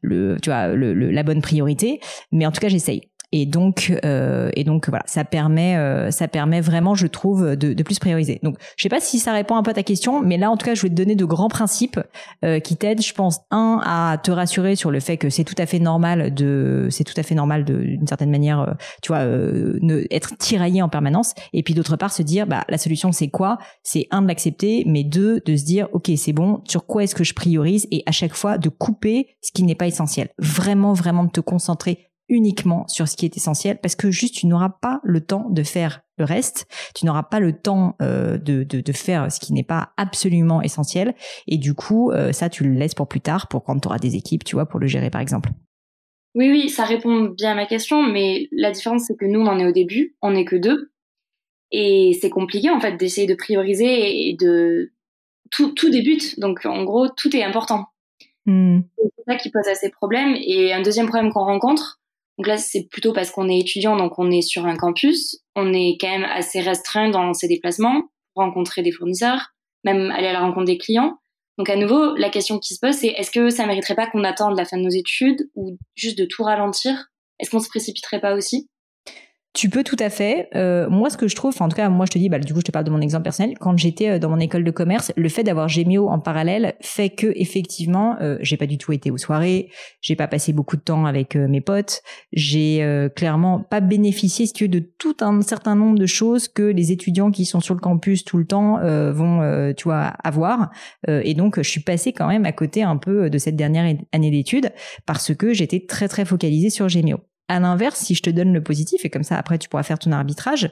le, 0.01 0.37
tu 0.41 0.49
vois, 0.49 0.67
le, 0.67 0.93
la 0.93 1.23
bonne 1.23 1.41
priorité, 1.41 2.01
mais 2.33 2.45
en 2.45 2.51
tout 2.51 2.59
cas, 2.59 2.67
j'essaye. 2.67 3.03
Et 3.31 3.45
donc, 3.45 3.93
euh, 4.05 4.49
et 4.53 4.63
donc 4.63 4.87
voilà, 4.87 5.03
ça 5.05 5.25
permet, 5.25 5.75
euh, 5.75 6.11
ça 6.11 6.27
permet 6.27 6.61
vraiment, 6.61 6.95
je 6.95 7.07
trouve, 7.07 7.55
de, 7.55 7.73
de, 7.73 7.83
plus 7.83 7.99
prioriser. 7.99 8.39
Donc, 8.41 8.55
je 8.77 8.83
sais 8.83 8.89
pas 8.89 9.01
si 9.01 9.19
ça 9.19 9.33
répond 9.33 9.55
un 9.55 9.63
peu 9.63 9.71
à 9.71 9.73
ta 9.73 9.83
question, 9.83 10.21
mais 10.21 10.37
là, 10.37 10.49
en 10.49 10.55
tout 10.55 10.65
cas, 10.65 10.75
je 10.75 10.81
vais 10.83 10.89
te 10.89 10.93
donner 10.93 11.15
de 11.15 11.25
grands 11.25 11.49
principes 11.49 11.99
euh, 12.45 12.59
qui 12.59 12.77
t'aident, 12.77 13.01
je 13.01 13.13
pense, 13.13 13.39
un 13.51 13.81
à 13.85 14.17
te 14.17 14.31
rassurer 14.31 14.75
sur 14.75 14.91
le 14.91 14.99
fait 14.99 15.17
que 15.17 15.29
c'est 15.29 15.43
tout 15.43 15.55
à 15.57 15.65
fait 15.65 15.79
normal 15.79 16.33
de, 16.33 16.87
c'est 16.89 17.03
tout 17.03 17.13
à 17.17 17.23
fait 17.23 17.35
normal 17.35 17.65
d'une 17.65 18.07
certaine 18.07 18.31
manière, 18.31 18.61
euh, 18.61 18.73
tu 19.01 19.09
vois, 19.09 19.19
euh, 19.19 19.77
ne, 19.81 20.03
être 20.09 20.37
tiraillé 20.37 20.81
en 20.81 20.89
permanence. 20.89 21.33
Et 21.53 21.63
puis 21.63 21.73
d'autre 21.73 21.97
part, 21.97 22.13
se 22.13 22.23
dire, 22.23 22.47
bah 22.47 22.63
la 22.69 22.77
solution 22.77 23.11
c'est 23.11 23.27
quoi? 23.27 23.57
C'est 23.83 24.07
un 24.11 24.21
de 24.21 24.27
l'accepter, 24.27 24.83
mais 24.85 25.03
deux 25.03 25.41
de 25.45 25.55
se 25.55 25.65
dire, 25.65 25.89
ok, 25.91 26.11
c'est 26.15 26.33
bon, 26.33 26.61
sur 26.65 26.85
quoi 26.85 27.03
est-ce 27.03 27.15
que 27.15 27.23
je 27.23 27.33
priorise? 27.33 27.87
Et 27.91 28.03
à 28.05 28.11
chaque 28.11 28.33
fois, 28.33 28.57
de 28.57 28.69
couper 28.69 29.27
ce 29.41 29.51
qui 29.51 29.63
n'est 29.63 29.75
pas 29.75 29.87
essentiel. 29.87 30.29
Vraiment, 30.37 30.93
vraiment 30.93 31.23
de 31.25 31.31
te 31.31 31.41
concentrer 31.41 32.06
uniquement 32.29 32.87
sur 32.87 33.07
ce 33.07 33.15
qui 33.15 33.25
est 33.25 33.37
essentiel 33.37 33.79
parce 33.81 33.95
que 33.95 34.11
juste 34.11 34.35
tu 34.35 34.47
n'auras 34.47 34.69
pas 34.69 34.99
le 35.03 35.21
temps 35.21 35.49
de 35.49 35.63
faire 35.63 36.01
le 36.17 36.25
reste. 36.25 36.67
Tu 36.95 37.05
n'auras 37.05 37.23
pas 37.23 37.39
le 37.39 37.53
temps 37.53 37.95
de, 37.99 38.37
de, 38.37 38.81
de, 38.81 38.91
faire 38.91 39.31
ce 39.31 39.39
qui 39.39 39.53
n'est 39.53 39.63
pas 39.63 39.93
absolument 39.97 40.61
essentiel. 40.61 41.15
Et 41.47 41.57
du 41.57 41.73
coup, 41.73 42.11
ça, 42.31 42.49
tu 42.49 42.63
le 42.63 42.71
laisses 42.71 42.95
pour 42.95 43.07
plus 43.07 43.21
tard, 43.21 43.47
pour 43.47 43.63
quand 43.63 43.79
tu 43.79 43.87
auras 43.87 43.99
des 43.99 44.15
équipes, 44.15 44.43
tu 44.43 44.55
vois, 44.55 44.65
pour 44.65 44.79
le 44.79 44.87
gérer, 44.87 45.11
par 45.11 45.21
exemple. 45.21 45.51
Oui, 46.37 46.51
oui, 46.51 46.69
ça 46.69 46.85
répond 46.85 47.29
bien 47.35 47.51
à 47.51 47.55
ma 47.55 47.65
question, 47.65 48.03
mais 48.03 48.47
la 48.51 48.71
différence, 48.71 49.05
c'est 49.07 49.15
que 49.17 49.25
nous, 49.25 49.39
on 49.39 49.47
en 49.47 49.57
est 49.57 49.65
au 49.65 49.71
début, 49.71 50.15
on 50.21 50.31
n'est 50.31 50.45
que 50.45 50.55
deux. 50.55 50.91
Et 51.71 52.17
c'est 52.21 52.29
compliqué, 52.29 52.69
en 52.69 52.79
fait, 52.79 52.95
d'essayer 52.95 53.27
de 53.27 53.35
prioriser 53.35 54.29
et 54.29 54.37
de... 54.39 54.93
Tout, 55.49 55.71
tout 55.71 55.89
débute, 55.89 56.39
donc 56.41 56.65
en 56.65 56.83
gros, 56.83 57.07
tout 57.07 57.33
est 57.33 57.41
important. 57.41 57.85
Hmm. 58.45 58.81
C'est 58.97 59.23
ça 59.25 59.35
qui 59.37 59.49
pose 59.49 59.67
assez 59.67 59.89
problèmes. 59.89 60.35
Et 60.35 60.73
un 60.73 60.81
deuxième 60.81 61.07
problème 61.07 61.31
qu'on 61.31 61.45
rencontre, 61.45 62.01
donc 62.37 62.47
là, 62.47 62.57
c'est 62.57 62.87
plutôt 62.89 63.13
parce 63.13 63.31
qu'on 63.31 63.49
est 63.49 63.57
étudiant, 63.57 63.97
donc 63.97 64.19
on 64.19 64.29
est 64.29 64.43
sur 64.43 64.65
un 64.65 64.75
campus, 64.75 65.37
on 65.55 65.73
est 65.73 65.97
quand 65.99 66.09
même 66.09 66.25
assez 66.25 66.61
restreint 66.61 67.09
dans 67.09 67.33
ses 67.33 67.47
déplacements, 67.47 68.03
rencontrer 68.35 68.83
des 68.83 68.91
fournisseurs, 68.91 69.53
même 69.83 70.11
aller 70.11 70.27
à 70.27 70.33
la 70.33 70.41
rencontre 70.41 70.65
des 70.65 70.77
clients. 70.77 71.17
Donc 71.57 71.69
à 71.69 71.75
nouveau, 71.75 72.15
la 72.15 72.29
question 72.29 72.59
qui 72.59 72.75
se 72.75 72.79
pose, 72.79 72.93
c'est 72.93 73.07
est-ce 73.07 73.31
que 73.31 73.49
ça 73.49 73.65
mériterait 73.65 73.95
pas 73.95 74.05
qu'on 74.05 74.23
attende 74.23 74.55
la 74.55 74.65
fin 74.65 74.77
de 74.77 74.83
nos 74.83 74.89
études 74.89 75.49
ou 75.55 75.77
juste 75.95 76.17
de 76.17 76.25
tout 76.25 76.43
ralentir? 76.43 77.07
Est-ce 77.39 77.49
qu'on 77.49 77.59
se 77.59 77.69
précipiterait 77.69 78.21
pas 78.21 78.35
aussi? 78.35 78.69
Tu 79.57 79.69
peux 79.69 79.83
tout 79.83 79.95
à 79.99 80.11
fait. 80.11 80.49
Euh, 80.55 80.87
moi, 80.87 81.09
ce 81.09 81.17
que 81.17 81.27
je 81.27 81.35
trouve, 81.35 81.55
en 81.59 81.67
tout 81.67 81.75
cas, 81.75 81.89
moi, 81.89 82.05
je 82.05 82.11
te 82.11 82.19
dis, 82.19 82.29
bah, 82.29 82.37
du 82.37 82.53
coup, 82.53 82.59
je 82.59 82.65
te 82.65 82.71
parle 82.71 82.85
de 82.85 82.91
mon 82.91 83.01
exemple 83.01 83.23
personnel. 83.23 83.57
Quand 83.59 83.75
j'étais 83.75 84.09
euh, 84.09 84.19
dans 84.19 84.29
mon 84.29 84.39
école 84.39 84.63
de 84.63 84.69
commerce, 84.69 85.11
le 85.17 85.29
fait 85.29 85.43
d'avoir 85.43 85.67
Gémio 85.67 86.09
en 86.09 86.19
parallèle 86.19 86.75
fait 86.79 87.09
que, 87.09 87.33
effectivement, 87.35 88.17
euh, 88.21 88.37
j'ai 88.41 88.55
pas 88.55 88.67
du 88.67 88.77
tout 88.77 88.91
été 88.91 89.09
aux 89.09 89.17
soirées, 89.17 89.71
j'ai 89.99 90.15
pas 90.15 90.27
passé 90.27 90.53
beaucoup 90.53 90.75
de 90.75 90.83
temps 90.83 91.07
avec 91.07 91.35
euh, 91.35 91.47
mes 91.47 91.61
potes, 91.61 92.03
j'ai 92.31 93.07
clairement 93.15 93.59
pas 93.59 93.79
bénéficié, 93.79 94.45
si 94.45 94.53
tu 94.53 94.65
veux, 94.65 94.69
de 94.69 94.79
tout 94.99 95.17
un 95.21 95.41
certain 95.41 95.75
nombre 95.75 95.97
de 95.97 96.05
choses 96.05 96.47
que 96.47 96.61
les 96.61 96.91
étudiants 96.91 97.31
qui 97.31 97.45
sont 97.45 97.59
sur 97.59 97.73
le 97.73 97.79
campus 97.79 98.23
tout 98.25 98.37
le 98.37 98.45
temps 98.45 98.77
vont, 99.11 99.73
tu 99.75 99.85
vois, 99.85 100.13
avoir. 100.23 100.69
et 101.07 101.33
donc, 101.33 101.57
je 101.57 101.67
suis 101.67 101.81
passée 101.81 102.13
quand 102.13 102.27
même 102.27 102.45
à 102.45 102.51
côté 102.51 102.83
un 102.83 102.97
peu 102.97 103.29
de 103.29 103.37
cette 103.37 103.55
dernière 103.55 103.95
année 104.11 104.31
d'études 104.31 104.71
parce 105.05 105.33
que 105.33 105.53
j'étais 105.53 105.85
très 105.87 106.07
très 106.07 106.25
focalisée 106.25 106.69
sur 106.69 106.89
Gémio. 106.89 107.19
À 107.47 107.59
l'inverse, 107.59 107.99
si 107.99 108.15
je 108.15 108.21
te 108.21 108.29
donne 108.29 108.53
le 108.53 108.61
positif, 108.61 109.05
et 109.05 109.09
comme 109.09 109.23
ça 109.23 109.37
après 109.37 109.57
tu 109.57 109.69
pourras 109.69 109.83
faire 109.83 109.99
ton 109.99 110.11
arbitrage, 110.11 110.69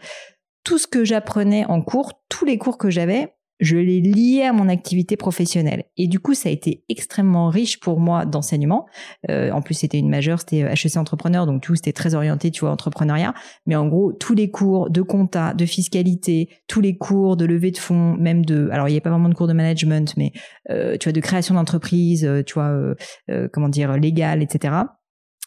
tout 0.63 0.77
ce 0.77 0.87
que 0.87 1.05
j'apprenais 1.05 1.65
en 1.65 1.81
cours, 1.81 2.13
tous 2.29 2.45
les 2.45 2.57
cours 2.57 2.77
que 2.77 2.89
j'avais, 2.89 3.35
je 3.59 3.77
les 3.77 4.01
liais 4.01 4.45
à 4.45 4.53
mon 4.53 4.67
activité 4.67 5.15
professionnelle. 5.15 5.85
Et 5.95 6.07
du 6.07 6.19
coup, 6.19 6.33
ça 6.33 6.49
a 6.49 6.51
été 6.51 6.83
extrêmement 6.89 7.47
riche 7.47 7.79
pour 7.79 7.99
moi 7.99 8.25
d'enseignement. 8.25 8.85
Euh, 9.29 9.51
en 9.51 9.61
plus, 9.61 9.75
c'était 9.75 9.97
une 9.97 10.09
majeure, 10.09 10.39
c'était 10.39 10.61
HEC 10.73 10.97
entrepreneur, 10.97 11.45
donc 11.45 11.61
tout 11.61 11.75
c'était 11.75 11.93
très 11.93 12.15
orienté, 12.15 12.51
tu 12.51 12.61
vois, 12.61 12.71
entrepreneuriat. 12.71 13.33
Mais 13.65 13.75
en 13.75 13.87
gros, 13.87 14.11
tous 14.11 14.33
les 14.33 14.51
cours 14.51 14.89
de 14.89 15.01
compta, 15.01 15.53
de 15.53 15.65
fiscalité, 15.65 16.49
tous 16.67 16.81
les 16.81 16.97
cours 16.97 17.37
de 17.37 17.45
levée 17.45 17.71
de 17.71 17.77
fonds, 17.77 18.15
même 18.17 18.43
de, 18.45 18.67
alors 18.71 18.89
il 18.89 18.91
n'y 18.91 18.97
a 18.97 19.01
pas 19.01 19.11
vraiment 19.11 19.29
de 19.29 19.35
cours 19.35 19.47
de 19.47 19.53
management, 19.53 20.13
mais 20.17 20.33
euh, 20.69 20.97
tu 20.97 21.05
vois, 21.05 21.13
de 21.13 21.21
création 21.21 21.55
d'entreprise, 21.55 22.25
euh, 22.25 22.43
tu 22.43 22.55
vois, 22.55 22.95
euh, 23.29 23.47
comment 23.53 23.69
dire, 23.69 23.95
légal, 23.97 24.43
etc 24.43 24.73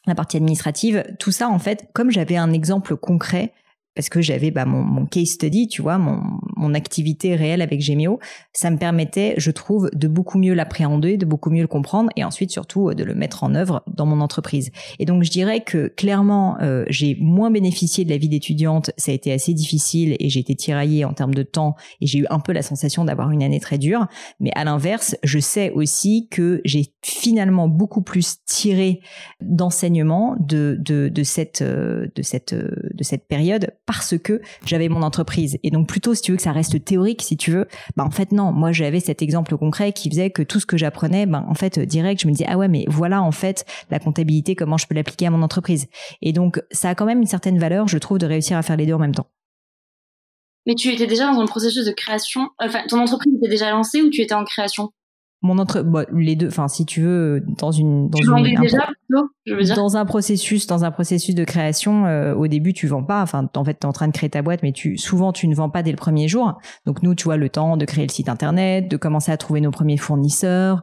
la 0.08 0.14
partie 0.14 0.36
administrative, 0.36 1.04
tout 1.18 1.32
ça 1.32 1.48
en 1.48 1.58
fait, 1.58 1.88
comme 1.92 2.10
j'avais 2.10 2.36
un 2.36 2.52
exemple 2.52 2.96
concret 2.96 3.52
parce 3.98 4.10
que 4.10 4.22
j'avais 4.22 4.52
bah, 4.52 4.64
mon, 4.64 4.84
mon, 4.84 5.06
case 5.06 5.30
study, 5.30 5.66
tu 5.66 5.82
vois, 5.82 5.98
mon, 5.98 6.22
mon 6.56 6.72
activité 6.72 7.34
réelle 7.34 7.60
avec 7.60 7.80
Gemio, 7.80 8.20
ça 8.52 8.70
me 8.70 8.76
permettait, 8.76 9.34
je 9.38 9.50
trouve, 9.50 9.90
de 9.92 10.06
beaucoup 10.06 10.38
mieux 10.38 10.54
l'appréhender, 10.54 11.16
de 11.16 11.26
beaucoup 11.26 11.50
mieux 11.50 11.62
le 11.62 11.66
comprendre 11.66 12.08
et 12.14 12.22
ensuite 12.22 12.52
surtout 12.52 12.94
de 12.94 13.02
le 13.02 13.16
mettre 13.16 13.42
en 13.42 13.56
œuvre 13.56 13.82
dans 13.88 14.06
mon 14.06 14.20
entreprise. 14.20 14.70
Et 15.00 15.04
donc 15.04 15.24
je 15.24 15.30
dirais 15.32 15.62
que 15.62 15.88
clairement, 15.88 16.58
euh, 16.60 16.84
j'ai 16.88 17.16
moins 17.20 17.50
bénéficié 17.50 18.04
de 18.04 18.10
la 18.10 18.18
vie 18.18 18.28
d'étudiante, 18.28 18.92
ça 18.96 19.10
a 19.10 19.14
été 19.16 19.32
assez 19.32 19.52
difficile 19.52 20.14
et 20.20 20.28
j'ai 20.28 20.38
été 20.38 20.54
tiraillée 20.54 21.04
en 21.04 21.12
termes 21.12 21.34
de 21.34 21.42
temps 21.42 21.74
et 22.00 22.06
j'ai 22.06 22.20
eu 22.20 22.26
un 22.30 22.38
peu 22.38 22.52
la 22.52 22.62
sensation 22.62 23.04
d'avoir 23.04 23.32
une 23.32 23.42
année 23.42 23.58
très 23.58 23.78
dure. 23.78 24.06
Mais 24.38 24.52
à 24.54 24.62
l'inverse, 24.62 25.16
je 25.24 25.40
sais 25.40 25.72
aussi 25.72 26.28
que 26.30 26.60
j'ai 26.64 26.94
finalement 27.02 27.66
beaucoup 27.66 28.02
plus 28.02 28.36
tiré 28.46 29.00
d'enseignement 29.40 30.36
de, 30.38 30.76
de, 30.78 31.08
de, 31.08 31.22
cette, 31.24 31.62
euh, 31.62 32.06
de, 32.14 32.22
cette, 32.22 32.52
euh, 32.52 32.70
de 32.94 33.02
cette 33.02 33.26
période 33.26 33.72
parce 33.88 34.18
que 34.18 34.42
j'avais 34.66 34.90
mon 34.90 35.02
entreprise. 35.02 35.58
Et 35.62 35.70
donc 35.70 35.88
plutôt, 35.88 36.14
si 36.14 36.20
tu 36.20 36.32
veux 36.32 36.36
que 36.36 36.42
ça 36.42 36.52
reste 36.52 36.84
théorique, 36.84 37.22
si 37.22 37.38
tu 37.38 37.50
veux, 37.50 37.66
bah 37.96 38.04
en 38.04 38.10
fait 38.10 38.32
non. 38.32 38.52
Moi, 38.52 38.70
j'avais 38.70 39.00
cet 39.00 39.22
exemple 39.22 39.56
concret 39.56 39.92
qui 39.92 40.10
faisait 40.10 40.28
que 40.28 40.42
tout 40.42 40.60
ce 40.60 40.66
que 40.66 40.76
j'apprenais, 40.76 41.24
ben 41.24 41.46
en 41.48 41.54
fait 41.54 41.78
direct, 41.78 42.20
je 42.20 42.28
me 42.28 42.32
disais 42.32 42.44
ah 42.46 42.58
ouais, 42.58 42.68
mais 42.68 42.84
voilà 42.86 43.22
en 43.22 43.32
fait 43.32 43.64
la 43.90 43.98
comptabilité, 43.98 44.54
comment 44.54 44.76
je 44.76 44.86
peux 44.86 44.94
l'appliquer 44.94 45.26
à 45.26 45.30
mon 45.30 45.40
entreprise. 45.40 45.86
Et 46.20 46.34
donc 46.34 46.62
ça 46.70 46.90
a 46.90 46.94
quand 46.94 47.06
même 47.06 47.20
une 47.20 47.26
certaine 47.26 47.58
valeur, 47.58 47.88
je 47.88 47.96
trouve, 47.96 48.18
de 48.18 48.26
réussir 48.26 48.58
à 48.58 48.62
faire 48.62 48.76
les 48.76 48.84
deux 48.84 48.92
en 48.92 48.98
même 48.98 49.14
temps. 49.14 49.28
Mais 50.66 50.74
tu 50.74 50.92
étais 50.92 51.06
déjà 51.06 51.32
dans 51.32 51.40
un 51.40 51.46
processus 51.46 51.86
de 51.86 51.92
création. 51.92 52.50
Enfin, 52.58 52.80
ton 52.90 53.00
entreprise 53.00 53.32
était 53.38 53.48
déjà 53.48 53.70
lancée 53.70 54.02
ou 54.02 54.10
tu 54.10 54.20
étais 54.20 54.34
en 54.34 54.44
création? 54.44 54.90
Mon 55.40 55.56
entre 55.56 55.80
bah, 55.80 56.04
les 56.12 56.36
deux 56.36 56.48
enfin 56.48 56.68
si 56.68 56.84
tu 56.84 57.00
veux 57.00 57.40
dans 57.46 57.70
une 57.70 58.10
dans 58.10 58.18
une, 58.18 58.58
un, 58.58 58.60
déjà 58.60 58.90
je 59.46 59.54
veux 59.54 59.62
dire. 59.62 59.76
dans 59.76 59.96
un 59.96 60.04
processus 60.04 60.66
dans 60.66 60.84
un 60.84 60.90
processus 60.90 61.34
de 61.34 61.44
création 61.44 62.06
euh, 62.06 62.34
au 62.34 62.46
début 62.46 62.72
tu 62.72 62.86
vends 62.86 63.02
pas 63.02 63.22
enfin 63.22 63.48
en 63.56 63.64
fait 63.64 63.74
tu 63.80 63.80
es 63.80 63.86
en 63.86 63.92
train 63.92 64.08
de 64.08 64.12
créer 64.12 64.30
ta 64.30 64.42
boîte 64.42 64.62
mais 64.62 64.72
souvent 64.96 65.32
tu 65.32 65.48
ne 65.48 65.54
vends 65.54 65.70
pas 65.70 65.82
dès 65.82 65.90
le 65.90 65.96
premier 65.96 66.28
jour 66.28 66.58
donc 66.86 67.02
nous 67.02 67.14
tu 67.14 67.24
vois 67.24 67.36
le 67.36 67.48
temps 67.48 67.76
de 67.76 67.84
créer 67.84 68.06
le 68.06 68.12
site 68.12 68.28
internet 68.28 68.90
de 68.90 68.96
commencer 68.96 69.32
à 69.32 69.36
trouver 69.36 69.60
nos 69.60 69.70
premiers 69.70 69.96
fournisseurs 69.96 70.82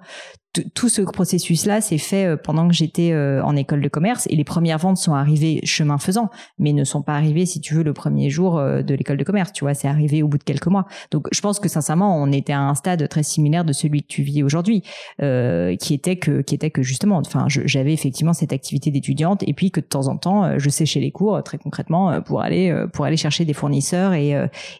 tout 0.73 0.89
ce 0.89 1.01
processus-là 1.01 1.81
s'est 1.81 1.97
fait 1.97 2.25
euh, 2.25 2.37
pendant 2.37 2.67
que 2.67 2.73
j'étais 2.73 3.11
euh, 3.11 3.43
en 3.43 3.55
école 3.55 3.81
de 3.81 3.89
commerce 3.89 4.27
et 4.29 4.35
les 4.35 4.43
premières 4.43 4.77
ventes 4.77 4.97
sont 4.97 5.13
arrivées 5.13 5.59
chemin 5.63 5.97
faisant, 5.97 6.29
mais 6.57 6.73
ne 6.73 6.83
sont 6.83 7.01
pas 7.01 7.15
arrivées, 7.15 7.45
si 7.45 7.61
tu 7.61 7.73
veux, 7.73 7.83
le 7.83 7.93
premier 7.93 8.29
jour 8.29 8.59
de 8.59 8.95
l'école 8.95 9.17
de 9.17 9.23
commerce. 9.23 9.51
Tu 9.51 9.63
vois, 9.63 9.73
c'est 9.73 9.87
arrivé 9.87 10.23
au 10.23 10.27
bout 10.27 10.37
de 10.37 10.43
quelques 10.43 10.67
mois. 10.67 10.85
Donc, 11.11 11.27
je 11.31 11.41
pense 11.41 11.59
que 11.59 11.69
sincèrement, 11.69 12.21
on 12.21 12.31
était 12.31 12.53
à 12.53 12.61
un 12.61 12.75
stade 12.75 13.07
très 13.09 13.23
similaire 13.23 13.65
de 13.65 13.73
celui 13.73 14.01
que 14.03 14.07
tu 14.07 14.21
vis 14.23 14.43
aujourd'hui, 14.43 14.83
qui 15.19 15.93
était 15.93 16.17
que, 16.17 16.41
qui 16.41 16.55
était 16.55 16.71
que 16.71 16.83
justement, 16.83 17.17
enfin, 17.17 17.45
j'avais 17.47 17.93
effectivement 17.93 18.14
cette 18.33 18.53
activité 18.53 18.91
d'étudiante 18.91 19.43
et 19.47 19.53
puis 19.53 19.71
que 19.71 19.79
de 19.79 19.85
temps 19.85 20.07
en 20.07 20.17
temps, 20.17 20.57
je 20.57 20.69
séchais 20.69 20.99
les 20.99 21.11
cours 21.11 21.41
très 21.43 21.57
concrètement 21.57 22.21
pour 22.21 22.41
aller 22.41 22.73
pour 22.93 23.05
aller 23.05 23.17
chercher 23.17 23.45
des 23.45 23.53
fournisseurs 23.53 24.13
et 24.13 24.31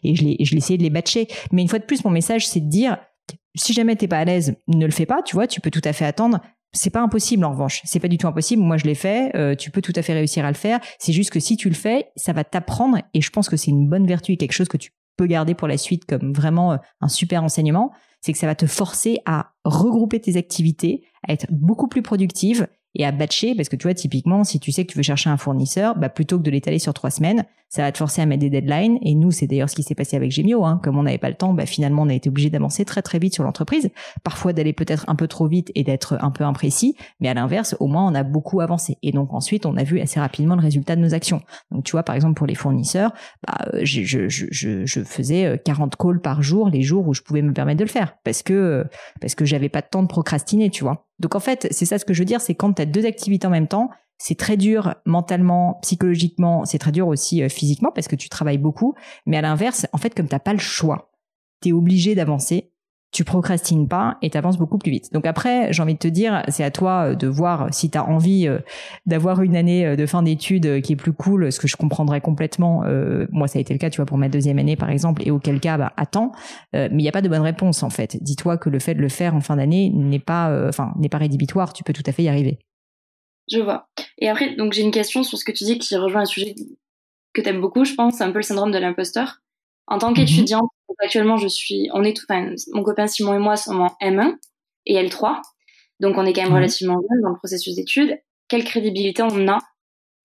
et 0.02 0.14
je 0.14 0.24
les 0.24 0.36
je 0.40 0.54
l'essayais 0.54 0.78
de 0.78 0.82
les 0.82 0.90
batcher. 0.90 1.28
Mais 1.52 1.62
une 1.62 1.68
fois 1.68 1.78
de 1.78 1.84
plus, 1.84 2.04
mon 2.04 2.10
message, 2.10 2.46
c'est 2.46 2.60
de 2.60 2.68
dire 2.68 2.98
si 3.56 3.72
jamais 3.72 3.96
t'es 3.96 4.08
pas 4.08 4.18
à 4.18 4.24
l'aise, 4.24 4.56
ne 4.68 4.84
le 4.84 4.92
fais 4.92 5.06
pas, 5.06 5.22
tu 5.22 5.34
vois, 5.34 5.46
tu 5.46 5.60
peux 5.60 5.70
tout 5.70 5.82
à 5.84 5.92
fait 5.92 6.04
attendre. 6.04 6.40
C'est 6.72 6.90
pas 6.90 7.00
impossible 7.00 7.44
en 7.44 7.50
revanche, 7.50 7.80
c'est 7.84 8.00
pas 8.00 8.08
du 8.08 8.18
tout 8.18 8.26
impossible. 8.26 8.62
Moi 8.62 8.76
je 8.76 8.84
l'ai 8.84 8.94
fait, 8.94 9.34
euh, 9.34 9.54
tu 9.54 9.70
peux 9.70 9.80
tout 9.80 9.94
à 9.96 10.02
fait 10.02 10.12
réussir 10.12 10.44
à 10.44 10.48
le 10.48 10.56
faire. 10.56 10.80
C'est 10.98 11.12
juste 11.12 11.30
que 11.30 11.40
si 11.40 11.56
tu 11.56 11.68
le 11.68 11.74
fais, 11.74 12.10
ça 12.16 12.32
va 12.32 12.44
t'apprendre 12.44 12.98
et 13.14 13.20
je 13.22 13.30
pense 13.30 13.48
que 13.48 13.56
c'est 13.56 13.70
une 13.70 13.88
bonne 13.88 14.06
vertu 14.06 14.32
et 14.32 14.36
quelque 14.36 14.52
chose 14.52 14.68
que 14.68 14.76
tu 14.76 14.90
peux 15.16 15.26
garder 15.26 15.54
pour 15.54 15.68
la 15.68 15.78
suite 15.78 16.04
comme 16.04 16.32
vraiment 16.34 16.72
euh, 16.72 16.76
un 17.00 17.08
super 17.08 17.42
enseignement, 17.42 17.92
c'est 18.20 18.32
que 18.32 18.38
ça 18.38 18.46
va 18.46 18.54
te 18.54 18.66
forcer 18.66 19.20
à 19.24 19.52
regrouper 19.64 20.20
tes 20.20 20.36
activités, 20.36 21.06
à 21.26 21.32
être 21.32 21.46
beaucoup 21.50 21.88
plus 21.88 22.02
productive 22.02 22.66
et 22.98 23.04
à 23.04 23.12
batcher 23.12 23.54
parce 23.54 23.68
que 23.68 23.76
tu 23.76 23.84
vois 23.84 23.94
typiquement 23.94 24.44
si 24.44 24.60
tu 24.60 24.72
sais 24.72 24.84
que 24.84 24.92
tu 24.92 24.98
veux 24.98 25.02
chercher 25.02 25.30
un 25.30 25.36
fournisseur 25.36 25.96
bah 25.96 26.08
plutôt 26.08 26.38
que 26.38 26.42
de 26.42 26.50
l'étaler 26.50 26.78
sur 26.78 26.94
trois 26.94 27.10
semaines 27.10 27.44
ça 27.68 27.82
va 27.82 27.92
te 27.92 27.98
forcer 27.98 28.22
à 28.22 28.26
mettre 28.26 28.40
des 28.40 28.50
deadlines. 28.50 28.98
Et 29.02 29.14
nous 29.14 29.30
c'est 29.30 29.46
d'ailleurs 29.46 29.70
ce 29.70 29.74
qui 29.74 29.82
s'est 29.82 29.94
passé 29.94 30.16
avec 30.16 30.30
Gemio 30.30 30.64
hein. 30.64 30.80
comme 30.82 30.98
on 30.98 31.02
n'avait 31.02 31.18
pas 31.18 31.28
le 31.28 31.34
temps 31.34 31.52
bah 31.52 31.66
finalement 31.66 32.02
on 32.02 32.08
a 32.08 32.14
été 32.14 32.28
obligé 32.28 32.50
d'avancer 32.50 32.84
très 32.84 33.02
très 33.02 33.18
vite 33.18 33.34
sur 33.34 33.44
l'entreprise. 33.44 33.90
Parfois 34.24 34.52
d'aller 34.52 34.72
peut-être 34.72 35.04
un 35.08 35.14
peu 35.14 35.28
trop 35.28 35.46
vite 35.46 35.70
et 35.74 35.84
d'être 35.84 36.16
un 36.20 36.30
peu 36.30 36.44
imprécis. 36.44 36.96
Mais 37.20 37.28
à 37.28 37.34
l'inverse 37.34 37.76
au 37.80 37.86
moins 37.86 38.06
on 38.06 38.14
a 38.14 38.22
beaucoup 38.22 38.60
avancé. 38.60 38.98
Et 39.02 39.12
donc 39.12 39.32
ensuite 39.32 39.66
on 39.66 39.76
a 39.76 39.84
vu 39.84 40.00
assez 40.00 40.20
rapidement 40.20 40.56
le 40.56 40.62
résultat 40.62 40.96
de 40.96 41.00
nos 41.00 41.14
actions. 41.14 41.40
Donc 41.70 41.84
tu 41.84 41.92
vois 41.92 42.02
par 42.02 42.14
exemple 42.14 42.34
pour 42.34 42.46
les 42.46 42.54
fournisseurs 42.54 43.12
bah, 43.46 43.58
je, 43.82 44.02
je, 44.02 44.28
je, 44.28 44.48
je 44.50 45.00
faisais 45.02 45.60
40 45.64 45.94
euh, 45.94 45.96
calls 45.96 46.20
par 46.20 46.42
jour 46.42 46.68
les 46.68 46.82
jours 46.82 47.06
où 47.08 47.14
je 47.14 47.22
pouvais 47.22 47.42
me 47.42 47.52
permettre 47.52 47.78
de 47.78 47.84
le 47.84 47.90
faire. 47.90 48.16
Parce 48.24 48.42
que 48.42 48.84
parce 49.20 49.34
que 49.34 49.44
j'avais 49.44 49.68
pas 49.68 49.80
de 49.80 49.88
temps 49.90 50.02
de 50.02 50.08
procrastiner 50.08 50.70
tu 50.70 50.84
vois. 50.84 51.06
Donc 51.18 51.34
en 51.34 51.40
fait, 51.40 51.66
c'est 51.70 51.86
ça 51.86 51.98
ce 51.98 52.04
que 52.04 52.12
je 52.14 52.20
veux 52.20 52.26
dire, 52.26 52.40
c'est 52.40 52.54
quand 52.54 52.74
tu 52.74 52.82
as 52.82 52.86
deux 52.86 53.06
activités 53.06 53.46
en 53.46 53.50
même 53.50 53.68
temps, 53.68 53.90
c'est 54.18 54.38
très 54.38 54.56
dur 54.56 54.94
mentalement, 55.04 55.78
psychologiquement, 55.82 56.64
c'est 56.64 56.78
très 56.78 56.92
dur 56.92 57.08
aussi 57.08 57.42
euh, 57.42 57.48
physiquement 57.48 57.92
parce 57.94 58.08
que 58.08 58.16
tu 58.16 58.28
travailles 58.28 58.58
beaucoup, 58.58 58.94
mais 59.26 59.36
à 59.36 59.42
l'inverse, 59.42 59.86
en 59.92 59.98
fait 59.98 60.14
comme 60.14 60.28
t'as 60.28 60.38
pas 60.38 60.52
le 60.52 60.58
choix, 60.58 61.10
tu 61.62 61.70
es 61.70 61.72
obligé 61.72 62.14
d'avancer 62.14 62.72
tu 63.16 63.24
procrastines 63.24 63.88
pas 63.88 64.18
et 64.20 64.28
tu 64.28 64.36
avances 64.36 64.58
beaucoup 64.58 64.76
plus 64.76 64.90
vite. 64.90 65.10
Donc 65.12 65.26
après, 65.26 65.72
j'ai 65.72 65.82
envie 65.82 65.94
de 65.94 65.98
te 65.98 66.08
dire, 66.08 66.42
c'est 66.48 66.64
à 66.64 66.70
toi 66.70 67.12
euh, 67.12 67.14
de 67.14 67.26
voir 67.26 67.72
si 67.72 67.90
tu 67.90 67.96
as 67.96 68.04
envie 68.04 68.46
euh, 68.46 68.58
d'avoir 69.06 69.40
une 69.40 69.56
année 69.56 69.86
euh, 69.86 69.96
de 69.96 70.04
fin 70.04 70.22
d'études 70.22 70.82
qui 70.82 70.92
est 70.92 70.96
plus 70.96 71.14
cool, 71.14 71.50
ce 71.50 71.58
que 71.58 71.66
je 71.66 71.76
comprendrais 71.76 72.20
complètement. 72.20 72.84
moi, 73.30 73.48
ça 73.48 73.58
a 73.58 73.62
été 73.62 73.72
le 73.72 73.78
cas, 73.78 73.90
tu 73.90 73.96
vois, 73.96 74.06
pour 74.06 74.18
ma 74.18 74.28
deuxième 74.28 74.58
année, 74.58 74.76
par 74.76 74.90
exemple, 74.90 75.22
et 75.24 75.30
auquel 75.30 75.60
cas, 75.60 75.78
bah, 75.78 75.92
attends. 75.96 76.32
mais 76.72 76.90
il 76.90 76.96
n'y 76.96 77.08
a 77.08 77.12
pas 77.12 77.22
de 77.22 77.28
bonne 77.28 77.42
réponse, 77.42 77.82
en 77.82 77.90
fait. 77.90 78.18
Dis-toi 78.20 78.58
que 78.58 78.68
le 78.68 78.78
fait 78.78 78.94
de 78.94 79.00
le 79.00 79.08
faire 79.08 79.34
en 79.34 79.40
fin 79.40 79.56
d'année 79.56 79.90
n'est 79.94 80.18
pas, 80.18 80.68
enfin, 80.68 80.92
n'est 80.98 81.08
pas 81.08 81.18
rédhibitoire. 81.18 81.72
Tu 81.72 81.84
peux 81.84 81.92
tout 81.92 82.02
à 82.06 82.12
fait 82.12 82.24
y 82.24 82.28
arriver. 82.28 82.58
Je 83.50 83.60
vois. 83.60 83.88
Et 84.18 84.28
après, 84.28 84.56
donc 84.56 84.72
j'ai 84.72 84.82
une 84.82 84.90
question 84.90 85.22
sur 85.22 85.38
ce 85.38 85.44
que 85.44 85.52
tu 85.52 85.64
dis 85.64 85.78
qui 85.78 85.96
rejoint 85.96 86.22
un 86.22 86.26
sujet 86.26 86.54
que 87.36 87.42
tu 87.42 87.48
aimes 87.48 87.60
beaucoup, 87.60 87.84
je 87.84 87.94
pense, 87.94 88.16
c'est 88.16 88.24
un 88.24 88.32
peu 88.32 88.38
le 88.38 88.42
syndrome 88.42 88.72
de 88.72 88.78
l'imposteur. 88.78 89.42
En 89.86 89.98
tant 89.98 90.12
qu'étudiante, 90.12 90.70
actuellement, 90.98 91.36
je 91.36 91.46
suis, 91.46 91.88
on 91.92 92.02
est 92.02 92.16
tout, 92.16 92.24
enfin, 92.28 92.52
mon 92.72 92.82
copain 92.82 93.06
Simon 93.06 93.34
et 93.34 93.38
moi 93.38 93.56
sommes 93.56 93.82
en 93.82 93.96
M1 94.00 94.36
et 94.86 94.94
L3. 94.94 95.42
Donc, 96.00 96.16
on 96.18 96.26
est 96.26 96.32
quand 96.32 96.42
même 96.42 96.54
relativement 96.54 96.94
jeune 96.94 97.22
dans 97.22 97.30
le 97.30 97.36
processus 97.36 97.76
d'études. 97.76 98.18
Quelle 98.48 98.64
crédibilité 98.64 99.22
on 99.22 99.48
a? 99.48 99.58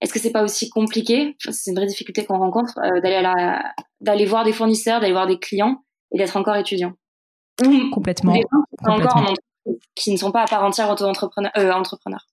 Est-ce 0.01 0.13
que 0.13 0.19
c'est 0.19 0.31
pas 0.31 0.43
aussi 0.43 0.69
compliqué? 0.69 1.35
C'est 1.51 1.69
une 1.69 1.77
vraie 1.77 1.85
difficulté 1.85 2.25
qu'on 2.25 2.39
rencontre 2.39 2.73
d'aller 3.03 3.21
d'aller 3.99 4.25
voir 4.25 4.43
des 4.43 4.53
fournisseurs, 4.53 4.99
d'aller 4.99 5.13
voir 5.13 5.27
des 5.27 5.37
clients 5.37 5.83
et 6.11 6.17
d'être 6.17 6.37
encore 6.37 6.55
étudiant. 6.55 6.93
complètement. 7.91 8.33
encore 8.83 9.35
qui 9.93 10.11
ne 10.11 10.17
sont 10.17 10.31
pas 10.31 10.41
à 10.41 10.47
part 10.47 10.63
entière 10.63 10.89
auto-entrepreneurs. 10.89 11.51
entrepreneurs. 11.55 12.25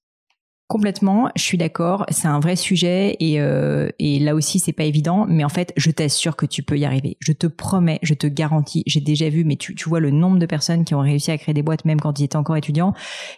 Complètement, 0.68 1.30
je 1.34 1.42
suis 1.42 1.56
d'accord. 1.56 2.04
C'est 2.10 2.28
un 2.28 2.40
vrai 2.40 2.54
sujet 2.54 3.16
et, 3.20 3.40
euh, 3.40 3.88
et 3.98 4.18
là 4.18 4.34
aussi 4.34 4.58
c'est 4.58 4.74
pas 4.74 4.84
évident, 4.84 5.24
mais 5.26 5.42
en 5.42 5.48
fait 5.48 5.72
je 5.78 5.90
t'assure 5.90 6.36
que 6.36 6.44
tu 6.44 6.62
peux 6.62 6.76
y 6.78 6.84
arriver. 6.84 7.16
Je 7.20 7.32
te 7.32 7.46
promets, 7.46 7.98
je 8.02 8.12
te 8.12 8.26
garantis. 8.26 8.82
J'ai 8.84 9.00
déjà 9.00 9.30
vu, 9.30 9.44
mais 9.44 9.56
tu, 9.56 9.74
tu 9.74 9.88
vois 9.88 9.98
le 9.98 10.10
nombre 10.10 10.38
de 10.38 10.44
personnes 10.44 10.84
qui 10.84 10.94
ont 10.94 11.00
réussi 11.00 11.30
à 11.30 11.38
créer 11.38 11.54
des 11.54 11.62
boîtes 11.62 11.86
même 11.86 11.98
quand 11.98 12.20
ils 12.20 12.24
étaient 12.24 12.36
encore 12.36 12.58
étudiants. 12.58 12.92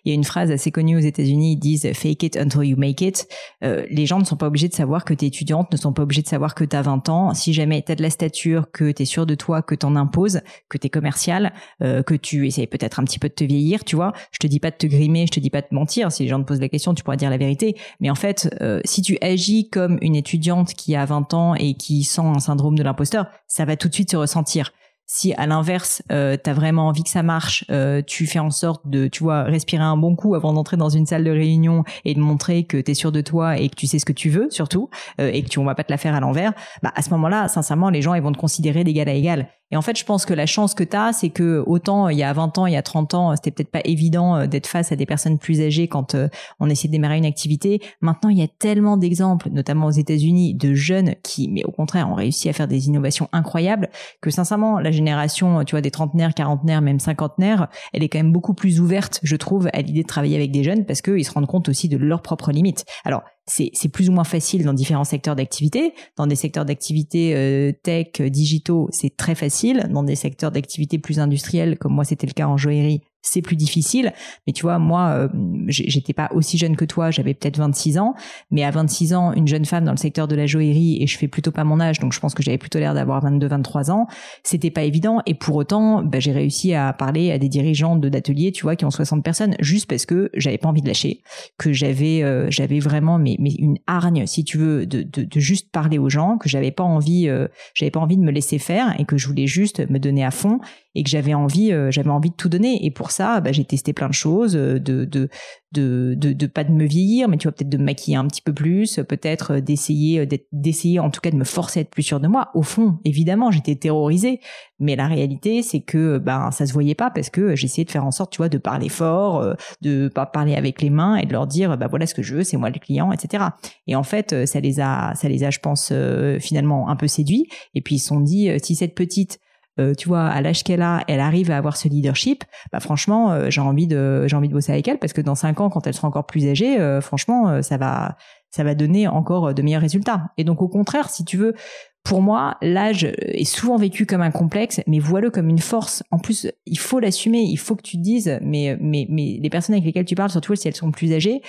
Il 0.05 0.09
y 0.09 0.13
a 0.13 0.17
une 0.17 0.25
phrase 0.25 0.51
assez 0.51 0.73
connue 0.73 0.97
aux 0.97 1.01
États-Unis, 1.01 1.53
ils 1.53 1.57
disent 1.57 1.89
"Fake 1.95 2.25
it 2.25 2.37
until 2.37 2.65
you 2.65 2.77
make 2.77 3.01
it". 3.01 3.29
Euh, 3.63 3.87
les 3.91 4.07
gens 4.07 4.19
ne 4.19 4.25
sont 4.25 4.35
pas 4.37 4.49
obligés 4.49 4.67
de 4.67 4.75
savoir 4.75 5.05
que 5.05 5.15
tu 5.15 5.25
es 5.25 5.29
étudiante, 5.29 5.71
ne 5.71 5.77
sont 5.77 5.93
pas 5.93 6.03
obligés 6.03 6.23
de 6.23 6.27
savoir 6.29 6.57
que 6.57 6.65
tu 6.65 6.75
as 6.75 6.83
20 6.83 7.09
ans. 7.11 7.33
Si 7.35 7.53
jamais 7.53 7.81
tu 7.83 7.93
as 7.93 7.95
de 7.95 8.03
la 8.03 8.11
stature, 8.11 8.73
que 8.73 8.91
tu 8.91 9.03
es 9.03 9.07
sûr 9.07 9.25
de 9.25 9.37
toi, 9.37 9.63
que 9.63 9.77
t'en 9.77 9.95
imposes, 9.95 10.41
que 10.69 10.79
tu 10.79 10.89
es 10.89 10.91
commercial, 10.91 11.53
euh, 11.81 12.03
que 12.03 12.15
tu 12.15 12.49
essayes 12.49 12.67
peut-être 12.67 12.99
un 12.99 13.05
petit 13.05 13.21
peu 13.21 13.29
de 13.29 13.35
te 13.35 13.45
vieillir, 13.45 13.85
tu 13.85 13.95
vois. 13.95 14.15
Je 14.33 14.39
te 14.41 14.49
dis 14.49 14.59
pas 14.59 14.73
de 14.73 14.77
te 14.77 14.89
grimer, 14.89 15.27
je 15.29 15.33
te 15.33 15.39
dis 15.39 15.51
pas 15.51 15.61
de 15.61 15.69
mentir. 15.71 16.11
Si 16.11 16.25
les 16.25 16.29
gens 16.29 16.41
te 16.41 16.49
posent 16.49 16.61
la 16.61 16.69
question, 16.69 16.93
tu 16.93 17.05
pourras 17.05 17.20
dire 17.21 17.31
la 17.31 17.39
vérité. 17.39 17.77
Mais 18.00 18.11
en 18.11 18.15
fait, 18.15 18.55
euh, 18.61 18.81
si 18.85 19.03
tu 19.03 19.17
agis 19.21 19.69
comme 19.71 19.99
une 20.03 20.17
étudiante 20.17 20.75
qui 20.75 20.97
a 20.97 21.05
20 21.05 21.35
ans 21.35 21.55
et 21.55 21.75
qui 21.75 22.03
sent 22.05 22.23
un 22.23 22.41
syndrome 22.41 22.77
de 22.77 22.83
l'imposteur, 22.83 23.27
ça 23.47 23.65
va 23.65 23.77
tout 23.77 23.89
de 23.89 23.95
suite 23.95 24.11
se 24.11 24.17
ressentir. 24.17 24.73
Si 25.12 25.35
à 25.35 25.49
l'inverse, 25.49 26.05
euh, 26.12 26.37
tu 26.43 26.49
as 26.49 26.55
vraiment 26.55 26.87
envie 26.87 27.03
que 27.03 27.11
ça 27.11 27.25
marche, 27.25 27.65
euh, 27.73 28.00
tu 28.00 28.29
fais 28.29 28.39
en 28.39 28.50
sorte 28.50 28.89
de, 28.89 29.09
tu 29.09 29.25
vois, 29.25 29.43
respirer 29.43 29.83
un 29.83 29.97
bon 29.97 30.15
coup 30.15 30.37
avant 30.37 30.53
d'entrer 30.53 30.77
dans 30.77 30.89
une 30.89 31.05
salle 31.05 31.25
de 31.25 31.33
réunion 31.33 31.83
et 32.05 32.15
de 32.15 32.21
montrer 32.21 32.62
que 32.62 32.77
tu 32.77 32.93
es 32.93 32.95
sûr 32.95 33.11
de 33.11 33.21
toi 33.21 33.59
et 33.59 33.69
que 33.69 33.75
tu 33.75 33.89
sais 33.89 33.99
ce 33.99 34.05
que 34.05 34.12
tu 34.12 34.31
veux 34.31 34.49
surtout 34.50 34.89
euh, 35.21 35.29
et 35.33 35.43
que 35.43 35.49
tu 35.49 35.59
on 35.59 35.65
va 35.65 35.75
pas 35.75 35.83
te 35.83 35.91
la 35.91 35.99
faire 35.99 36.15
à 36.15 36.21
l'envers, 36.21 36.53
bah 36.85 36.93
à 36.95 37.03
ce 37.03 37.11
moment-là, 37.11 37.49
sincèrement, 37.49 37.91
les 37.91 38.03
gens 38.03 38.15
ils 38.15 38.23
vont 38.23 38.31
te 38.31 38.39
considérer 38.39 38.85
d'égal 38.85 39.09
à 39.09 39.15
égal. 39.15 39.49
Et 39.71 39.77
en 39.77 39.83
fait, 39.83 39.97
je 39.99 40.05
pense 40.05 40.27
que 40.27 40.35
la 40.35 40.47
chance 40.47 40.75
que 40.75 40.85
tu 40.85 40.97
as, 40.97 41.12
c'est 41.12 41.31
que 41.31 41.62
autant 41.67 42.09
il 42.09 42.19
y 42.19 42.23
a 42.23 42.33
20 42.33 42.59
ans, 42.59 42.67
il 42.67 42.73
y 42.73 42.77
a 42.77 42.83
30 42.83 43.15
ans, 43.15 43.37
c'était 43.37 43.50
peut-être 43.50 43.71
pas 43.71 43.81
évident 43.85 44.37
euh, 44.37 44.47
d'être 44.47 44.67
face 44.67 44.93
à 44.93 44.97
des 44.97 45.07
personnes 45.07 45.39
plus 45.39 45.61
âgées 45.61 45.89
quand 45.89 46.15
euh, 46.15 46.29
on 46.59 46.69
essayait 46.69 46.89
de 46.89 46.93
démarrer 46.93 47.19
une 47.19 47.27
activité. 47.27 47.81
Maintenant, 48.00 48.31
il 48.31 48.39
y 48.39 48.43
a 48.43 48.49
tellement 48.49 48.97
d'exemples, 48.97 49.49
notamment 49.50 49.87
aux 49.87 49.93
États-Unis, 49.93 50.55
de 50.55 50.75
jeunes 50.75 51.15
qui, 51.23 51.49
mais 51.49 51.65
au 51.65 51.71
contraire, 51.71 52.09
ont 52.11 52.15
réussi 52.15 52.49
à 52.49 52.53
faire 52.53 52.69
des 52.69 52.89
innovations 52.89 53.29
incroyables, 53.33 53.89
que 54.21 54.31
sincèrement, 54.31 54.81
la 54.81 54.91
génération, 54.91 55.65
tu 55.65 55.73
vois, 55.73 55.81
des 55.81 55.91
trentenaires, 55.91 56.35
quarantenaires, 56.35 56.83
même 56.83 57.00
cinquantenaires, 57.00 57.69
elle 57.93 58.03
est 58.03 58.09
quand 58.09 58.19
même 58.19 58.33
beaucoup 58.33 58.55
plus 58.55 58.81
ouverte, 58.81 59.21
je 59.23 59.37
trouve, 59.37 59.69
à 59.73 59.83
l'idée 59.83 60.03
de 60.03 60.09
travailler 60.09 60.37
avec 60.37 60.50
des 60.50 60.65
jeunes 60.65 60.85
parce 60.85 61.03
qu'ils 61.03 61.25
se 61.25 61.33
rendent 61.33 61.47
compte 61.47 61.69
aussi 61.69 61.89
de 61.89 61.97
leurs 61.97 62.23
propres 62.23 62.50
limites. 62.50 62.85
Alors, 63.05 63.23
c'est 63.50 63.88
plus 63.88 64.09
ou 64.09 64.12
moins 64.12 64.25
facile 64.25 64.64
dans 64.64 64.73
différents 64.73 65.04
secteurs 65.04 65.37
d'activité. 65.37 65.92
Dans 66.16 66.26
des 66.26 66.37
secteurs 66.37 66.64
d'activité 66.64 67.35
euh, 67.35 67.73
tech, 67.83 68.21
digitaux, 68.21 68.88
c'est 68.92 69.16
très 69.16 69.35
facile. 69.35 69.88
Dans 69.90 70.02
des 70.02 70.16
secteurs 70.16 70.52
d'activité 70.52 70.99
plus 70.99 71.19
industriels, 71.19 71.78
comme 71.78 71.92
moi 71.92 72.04
c'était 72.04 72.26
le 72.26 72.33
cas 72.33 72.47
en 72.47 72.57
joaillerie, 72.57 73.02
c'est 73.23 73.43
plus 73.43 73.57
difficile. 73.57 74.12
Mais 74.47 74.53
tu 74.53 74.62
vois, 74.62 74.79
moi, 74.79 75.11
euh, 75.11 75.29
j'étais 75.69 76.12
pas 76.12 76.31
aussi 76.35 76.59
jeune 76.59 76.77
que 76.77 76.85
toi, 76.85 77.11
j'avais 77.11 77.35
peut-être 77.35 77.59
26 77.59 77.99
ans. 77.99 78.15
Mais 78.50 78.65
à 78.65 78.71
26 78.71 79.15
ans, 79.15 79.33
une 79.33 79.47
jeune 79.47 79.65
femme 79.65 79.85
dans 79.85 79.93
le 79.93 79.97
secteur 79.97 80.29
de 80.29 80.35
la 80.35 80.47
joaillerie, 80.47 81.03
et 81.03 81.07
je 81.07 81.19
fais 81.19 81.29
plutôt 81.29 81.50
pas 81.50 81.65
mon 81.65 81.81
âge, 81.81 81.99
donc 81.99 82.12
je 82.12 82.21
pense 82.21 82.35
que 82.35 82.43
j'avais 82.43 82.59
plutôt 82.59 82.79
l'air 82.79 82.95
d'avoir 82.95 83.23
22, 83.23 83.47
23 83.47 83.91
ans, 83.91 84.07
c'était 84.43 84.71
pas 84.71 84.83
évident. 84.83 85.21
Et 85.27 85.35
pour 85.35 85.57
autant, 85.57 86.03
bah, 86.03 86.21
j'ai 86.21 86.33
réussi 86.33 86.75
à 86.75 86.93
parler 86.93 87.31
à 87.31 87.39
des 87.39 87.49
dirigeants 87.49 87.97
d'ateliers, 87.97 88.53
tu 88.53 88.62
vois, 88.62 88.77
qui 88.77 88.85
ont 88.85 88.91
60 88.91 89.23
personnes, 89.23 89.55
juste 89.61 89.89
parce 89.89 90.07
que 90.07 90.31
j'avais 90.35 90.59
pas 90.59 90.69
envie 90.69 90.83
de 90.83 90.89
lâcher, 90.89 91.23
que 91.59 91.73
j'avais 91.73 92.23
euh, 92.23 92.47
j'avais 92.50 92.79
vraiment 92.79 93.19
mais, 93.19 93.37
mais 93.39 93.53
une 93.59 93.79
hargne, 93.87 94.27
si 94.27 94.45
tu 94.45 94.59
veux, 94.59 94.87
de, 94.87 95.03
de, 95.03 95.23
de 95.25 95.41
juste 95.41 95.71
parler 95.71 95.99
aux 95.99 96.09
gens, 96.09 96.39
que 96.39 96.49
j'avais 96.49 96.71
pas 96.71 96.85
envie, 96.85 97.29
euh, 97.29 97.49
j'avais 97.75 97.91
pas 97.91 98.00
envie 98.00 98.17
de 98.17 98.23
me 98.23 98.31
laisser 98.31 98.59
faire, 98.59 98.99
et 98.99 99.05
que 99.05 99.17
je 99.17 99.27
voulais 99.27 99.47
juste 99.47 99.89
me 99.91 99.99
donner 99.99 100.25
à 100.25 100.31
fond 100.31 100.61
et 100.95 101.05
que 101.05 101.11
j'avais 101.11 101.35
envie, 101.35 101.73
euh, 101.73 101.91
j'avais 101.91 102.11
envie 102.11 102.31
de 102.31 102.35
tout 102.35 102.49
donner. 102.49 102.85
Et 102.85 102.91
pour 102.91 103.11
ça, 103.11 103.41
bah, 103.41 103.53
j'ai 103.53 103.65
testé 103.65 103.93
plein 103.93 104.09
de 104.09 104.15
choses, 104.15 104.57
euh, 104.57 104.81
de, 104.81 105.05
de, 105.05 105.29
de, 105.73 106.15
de, 106.17 106.33
de, 106.33 106.47
pas 106.47 106.65
de 106.65 106.73
me 106.73 106.85
vieillir, 106.85 107.29
mais 107.29 107.37
tu 107.37 107.47
vois 107.47 107.53
peut-être 107.53 107.69
de 107.69 107.79
me 107.79 107.85
maquiller 107.85 108.17
un 108.17 108.27
petit 108.27 108.43
peu 108.43 108.53
plus, 108.53 108.99
peut-être 109.09 109.55
euh, 109.55 109.61
d'essayer, 109.61 110.27
d'essayer 110.51 110.99
en 110.99 111.11
tout 111.11 111.21
cas 111.21 111.31
de 111.31 111.37
me 111.37 111.45
forcer 111.45 111.81
à 111.81 111.83
être 111.83 111.91
plus 111.91 112.03
sûr 112.03 112.19
de 112.19 112.27
moi. 112.27 112.51
Au 112.55 112.63
fond, 112.63 112.99
évidemment, 113.05 113.53
j'étais 113.53 113.77
terrorisée, 113.77 114.41
mais 114.81 114.97
la 114.97 115.07
réalité, 115.07 115.63
c'est 115.63 115.81
que 115.81 116.19
ben 116.19 116.51
ça 116.51 116.67
se 116.67 116.73
voyait 116.73 116.97
pas 116.97 117.11
parce 117.11 117.31
que 117.31 117.55
j'essayais 117.55 117.85
de 117.85 117.91
faire 117.91 118.05
en 118.05 118.11
sorte, 118.11 118.33
tu 118.33 118.39
vois, 118.39 118.49
de 118.49 118.59
parler 118.59 118.89
fort, 118.89 119.55
de 119.83 120.09
pas 120.09 120.27
parler 120.27 120.57
avec 120.57 120.83
les 120.83 120.91
mains 120.91 121.17
et 121.17 121.27
de 121.27 121.33
leur 121.33 121.47
dire, 121.47 121.77
bah 121.77 121.87
voilà 121.89 122.07
ce 122.07 122.15
que 122.15 122.23
je 122.23 122.35
veux, 122.35 122.43
c'est 122.43 122.57
moi 122.57 122.71
le 122.71 122.79
client, 122.79 123.13
etc. 123.13 123.45
Et 123.87 123.95
en 123.95 124.03
fait, 124.03 124.47
ça 124.47 124.59
les 124.61 124.81
a, 124.81 125.15
ça 125.15 125.29
les 125.29 125.45
a, 125.45 125.51
je 125.51 125.59
pense, 125.59 125.93
finalement 126.41 126.89
un 126.89 126.97
peu 126.97 127.07
séduits. 127.07 127.47
Et 127.75 127.83
puis 127.83 127.97
ils 127.97 127.99
se 127.99 128.09
sont 128.09 128.21
dit, 128.21 128.51
si 128.63 128.75
cette 128.75 128.95
petite 128.95 129.39
euh, 129.80 129.95
tu 129.95 130.08
vois, 130.08 130.26
à 130.26 130.40
l'âge 130.40 130.62
qu'elle 130.62 130.82
a, 130.82 131.02
elle 131.08 131.21
arrive 131.21 131.50
à 131.50 131.56
avoir 131.56 131.76
ce 131.76 131.88
leadership, 131.88 132.45
bah 132.73 132.80
franchement, 132.80 133.32
euh, 133.32 133.50
j'ai 133.50 133.60
envie 133.60 133.86
de 133.86 134.26
j'ai 134.26 134.36
envie 134.36 134.49
de 134.49 134.52
bosser 134.52 134.73
avec 134.73 134.86
elle 134.88 134.99
parce 134.99 135.12
que 135.12 135.21
dans 135.21 135.34
cinq 135.34 135.60
ans, 135.60 135.71
quand 135.71 135.86
elle 135.86 135.95
sera 135.95 136.08
encore 136.08 136.26
plus 136.26 136.47
âgée, 136.49 136.80
euh, 136.80 137.00
franchement, 137.00 137.62
ça 137.62 137.76
va 137.76 138.16
ça 138.50 138.64
va 138.64 138.75
donner 138.75 139.06
encore 139.06 139.54
de 139.54 139.62
meilleurs 139.62 139.80
résultats. 139.80 140.32
Et 140.36 140.45
donc 140.45 140.60
au 140.60 140.69
contraire, 140.69 141.08
si 141.08 141.25
tu 141.25 141.36
veux, 141.36 141.54
pour 142.02 142.23
moi, 142.23 142.56
l'âge 142.63 143.04
est 143.04 143.45
souvent 143.45 143.76
vécu 143.76 144.06
comme 144.06 144.23
un 144.23 144.30
complexe, 144.30 144.80
mais 144.86 144.99
vois-le 144.99 145.30
comme 145.30 145.49
une 145.49 145.58
force. 145.58 146.02
En 146.10 146.19
plus, 146.19 146.50
il 146.65 146.78
faut 146.78 146.99
l'assumer, 146.99 147.43
il 147.43 147.58
faut 147.58 147.76
que 147.76 147.82
tu 147.82 147.99
dises, 147.99 148.39
mais, 148.43 148.76
mais, 148.80 149.06
mais 149.10 149.39
les 149.41 149.50
personnes 149.50 149.75
avec 149.75 149.84
lesquelles 149.84 150.06
tu 150.06 150.15
parles, 150.15 150.30
surtout 150.30 150.54
si 150.56 150.67
elles 150.67 150.75
sont 150.75 150.91
plus 150.93 151.13
âgées, 151.13 151.43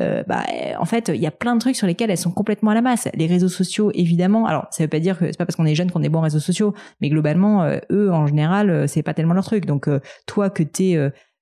euh, 0.00 0.22
bah, 0.26 0.44
en 0.80 0.86
fait, 0.86 1.10
il 1.14 1.20
y 1.20 1.26
a 1.26 1.30
plein 1.30 1.54
de 1.54 1.60
trucs 1.60 1.76
sur 1.76 1.86
lesquels 1.86 2.10
elles 2.10 2.16
sont 2.18 2.30
complètement 2.30 2.70
à 2.70 2.74
la 2.74 2.80
masse. 2.80 3.08
Les 3.14 3.26
réseaux 3.26 3.48
sociaux, 3.48 3.90
évidemment. 3.94 4.46
Alors, 4.46 4.66
ça 4.70 4.82
veut 4.82 4.88
pas 4.88 5.00
dire 5.00 5.18
que 5.18 5.26
c'est 5.26 5.36
pas 5.36 5.44
parce 5.44 5.56
qu'on 5.56 5.66
est 5.66 5.74
jeune 5.74 5.90
qu'on 5.90 6.02
est 6.02 6.08
bon 6.08 6.20
réseaux 6.20 6.40
sociaux, 6.40 6.74
mais 7.00 7.10
globalement, 7.10 7.62
euh, 7.62 7.78
eux, 7.92 8.10
en 8.10 8.26
général, 8.26 8.70
euh, 8.70 8.86
c'est 8.86 9.02
pas 9.02 9.14
tellement 9.14 9.34
leur 9.34 9.44
truc. 9.44 9.66
Donc, 9.66 9.88
toi, 10.26 10.48
que 10.48 10.62
t'es 10.62 10.96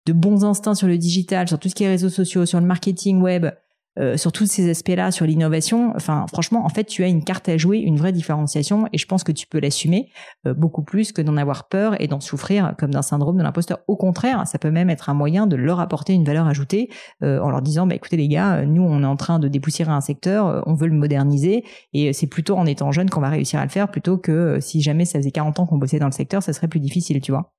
de 0.06 0.12
bons 0.12 0.44
instincts 0.44 0.74
sur 0.74 0.88
le 0.88 0.98
digital, 0.98 1.46
sur 1.46 1.58
tout 1.58 1.68
ce 1.68 1.74
qui 1.74 1.84
est 1.84 1.88
réseaux 1.88 2.08
sociaux, 2.08 2.46
sur 2.46 2.60
le 2.60 2.66
marketing 2.66 3.20
web, 3.20 3.46
euh, 3.98 4.16
sur 4.16 4.30
tous 4.30 4.46
ces 4.46 4.68
aspects-là, 4.68 5.10
sur 5.10 5.24
l'innovation, 5.24 5.92
enfin 5.96 6.26
franchement, 6.28 6.66
en 6.66 6.68
fait, 6.68 6.84
tu 6.84 7.02
as 7.02 7.08
une 7.08 7.24
carte 7.24 7.48
à 7.48 7.56
jouer, 7.56 7.78
une 7.78 7.96
vraie 7.96 8.12
différenciation, 8.12 8.86
et 8.92 8.98
je 8.98 9.06
pense 9.06 9.24
que 9.24 9.32
tu 9.32 9.46
peux 9.46 9.58
l'assumer 9.58 10.10
euh, 10.46 10.52
beaucoup 10.52 10.82
plus 10.82 11.12
que 11.12 11.22
d'en 11.22 11.36
avoir 11.36 11.68
peur 11.68 12.00
et 12.00 12.06
d'en 12.06 12.20
souffrir 12.20 12.74
comme 12.78 12.90
d'un 12.90 13.02
syndrome 13.02 13.38
de 13.38 13.42
l'imposteur. 13.42 13.78
Au 13.88 13.96
contraire, 13.96 14.46
ça 14.46 14.58
peut 14.58 14.70
même 14.70 14.90
être 14.90 15.08
un 15.08 15.14
moyen 15.14 15.46
de 15.46 15.56
leur 15.56 15.80
apporter 15.80 16.12
une 16.12 16.24
valeur 16.24 16.46
ajoutée 16.46 16.90
euh, 17.22 17.40
en 17.40 17.50
leur 17.50 17.62
disant, 17.62 17.86
bah, 17.86 17.94
écoutez 17.94 18.18
les 18.18 18.28
gars, 18.28 18.66
nous 18.66 18.82
on 18.82 19.02
est 19.02 19.06
en 19.06 19.16
train 19.16 19.38
de 19.38 19.48
dépoussiérer 19.48 19.92
un 19.92 20.02
secteur, 20.02 20.62
on 20.66 20.74
veut 20.74 20.88
le 20.88 20.94
moderniser, 20.94 21.64
et 21.92 22.12
c'est 22.12 22.26
plutôt 22.26 22.56
en 22.56 22.66
étant 22.66 22.92
jeune 22.92 23.08
qu'on 23.08 23.20
va 23.20 23.30
réussir 23.30 23.60
à 23.60 23.64
le 23.64 23.70
faire, 23.70 23.90
plutôt 23.90 24.18
que 24.18 24.58
si 24.60 24.82
jamais 24.82 25.04
ça 25.06 25.18
faisait 25.18 25.30
40 25.30 25.60
ans 25.60 25.66
qu'on 25.66 25.78
bossait 25.78 25.98
dans 25.98 26.06
le 26.06 26.12
secteur, 26.12 26.42
ça 26.42 26.52
serait 26.52 26.68
plus 26.68 26.80
difficile, 26.80 27.20
tu 27.20 27.32
vois. 27.32 27.52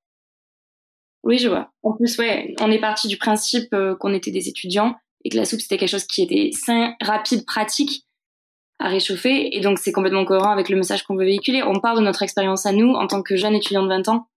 Oui, 1.24 1.38
je 1.38 1.48
vois. 1.48 1.70
En 1.82 1.94
plus, 1.96 2.16
ouais, 2.18 2.54
on 2.60 2.70
est 2.70 2.80
parti 2.80 3.08
du 3.08 3.16
principe 3.16 3.74
qu'on 3.98 4.14
était 4.14 4.30
des 4.30 4.48
étudiants 4.48 4.94
et 5.24 5.30
que 5.30 5.36
la 5.36 5.44
soupe 5.44 5.60
c'était 5.60 5.78
quelque 5.78 5.90
chose 5.90 6.06
qui 6.06 6.22
était 6.22 6.50
sain, 6.52 6.94
rapide, 7.00 7.44
pratique 7.44 8.04
à 8.78 8.88
réchauffer 8.88 9.56
et 9.56 9.60
donc 9.60 9.78
c'est 9.78 9.92
complètement 9.92 10.24
cohérent 10.24 10.50
avec 10.50 10.68
le 10.68 10.76
message 10.76 11.02
qu'on 11.02 11.16
veut 11.16 11.24
véhiculer. 11.24 11.62
On 11.62 11.80
parle 11.80 11.98
de 11.98 12.04
notre 12.04 12.22
expérience 12.22 12.66
à 12.66 12.72
nous 12.72 12.92
en 12.92 13.06
tant 13.06 13.22
que 13.22 13.36
jeune 13.36 13.54
étudiant 13.54 13.82
de 13.82 13.88
20 13.88 14.08
ans 14.08 14.28